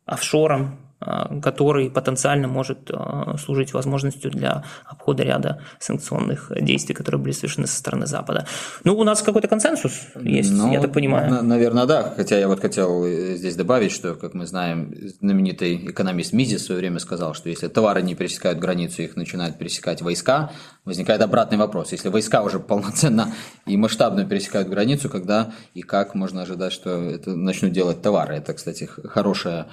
офшором, 0.06 0.89
который 1.00 1.90
потенциально 1.90 2.48
может 2.48 2.92
служить 3.40 3.74
возможностью 3.74 4.32
для 4.32 4.64
обхода 4.86 5.24
ряда 5.24 5.62
санкционных 5.80 6.52
действий, 6.60 6.94
которые 6.94 7.22
были 7.22 7.32
совершены 7.32 7.68
со 7.68 7.78
стороны 7.78 8.06
Запада. 8.06 8.46
Ну, 8.84 8.98
у 8.98 9.04
нас 9.04 9.22
какой-то 9.22 9.48
консенсус 9.48 9.94
есть, 10.22 10.52
ну, 10.52 10.72
я 10.72 10.82
так 10.82 10.92
понимаю. 10.92 11.44
Наверное, 11.44 11.86
да. 11.86 12.14
Хотя 12.16 12.38
я 12.38 12.48
вот 12.48 12.60
хотел 12.60 13.06
здесь 13.06 13.56
добавить, 13.56 13.92
что, 13.92 14.16
как 14.16 14.34
мы 14.34 14.46
знаем, 14.46 14.94
знаменитый 15.22 15.92
экономист 15.92 16.34
Мизис 16.34 16.62
в 16.62 16.66
свое 16.66 16.80
время 16.80 17.00
сказал, 17.00 17.34
что 17.34 17.50
если 17.50 17.68
товары 17.68 18.02
не 18.02 18.16
пересекают 18.16 18.60
границу, 18.60 19.02
их 19.02 19.16
начинают 19.16 19.58
пересекать 19.58 20.02
войска, 20.02 20.52
возникает 20.86 21.22
обратный 21.22 21.58
вопрос. 21.58 21.92
Если 21.92 22.10
войска 22.10 22.44
уже 22.44 22.60
полноценно 22.60 23.34
и 23.66 23.78
масштабно 23.78 24.26
пересекают 24.26 24.68
границу, 24.70 25.10
когда 25.10 25.52
и 25.74 25.82
как 25.82 26.16
можно 26.16 26.42
ожидать, 26.42 26.74
что 26.74 26.90
это 26.90 27.36
начнут 27.36 27.72
делать 27.72 28.02
товары? 28.02 28.36
Это, 28.36 28.54
кстати, 28.54 28.86
хорошая 28.86 29.62
э, 29.62 29.66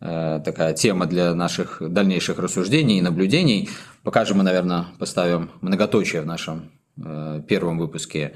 такая 0.00 0.72
тема 0.72 1.06
для 1.06 1.34
наших 1.34 1.80
дальнейших 1.80 2.38
рассуждений 2.38 2.98
и 2.98 3.02
наблюдений. 3.02 3.68
Пока 4.02 4.24
же 4.24 4.34
мы, 4.34 4.42
наверное, 4.42 4.86
поставим 4.98 5.50
многоточие 5.60 6.22
в 6.22 6.26
нашем 6.26 6.72
э, 6.96 7.42
первом 7.46 7.78
выпуске 7.78 8.32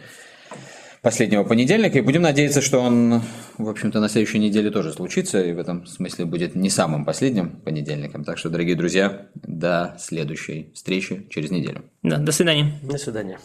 последнего 1.01 1.45
понедельника, 1.45 1.99
и 1.99 2.03
будем 2.03 2.23
надеяться, 2.23 2.63
что 2.63 2.81
он, 2.81 3.21
в 3.59 3.69
общем-то, 3.69 4.01
на 4.01 4.09
следующей 4.09 4.39
неделе 4.39 4.71
тоже 4.71 4.93
случится, 4.93 5.43
и 5.43 5.53
в 5.53 5.59
этом 5.59 5.87
смысле 5.87 6.25
будет 6.25 6.55
не 6.55 6.71
самым 6.71 7.05
последним 7.05 7.51
понедельником. 7.51 8.25
Так 8.25 8.39
что, 8.39 8.49
дорогие 8.49 8.75
друзья, 8.75 9.27
до 9.35 9.97
следующей 9.99 10.71
встречи 10.75 11.27
через 11.31 11.51
неделю. 11.51 11.85
Да, 12.03 12.17
до 12.17 12.33
свидания. 12.33 12.73
До 12.83 12.97
свидания. 12.97 13.39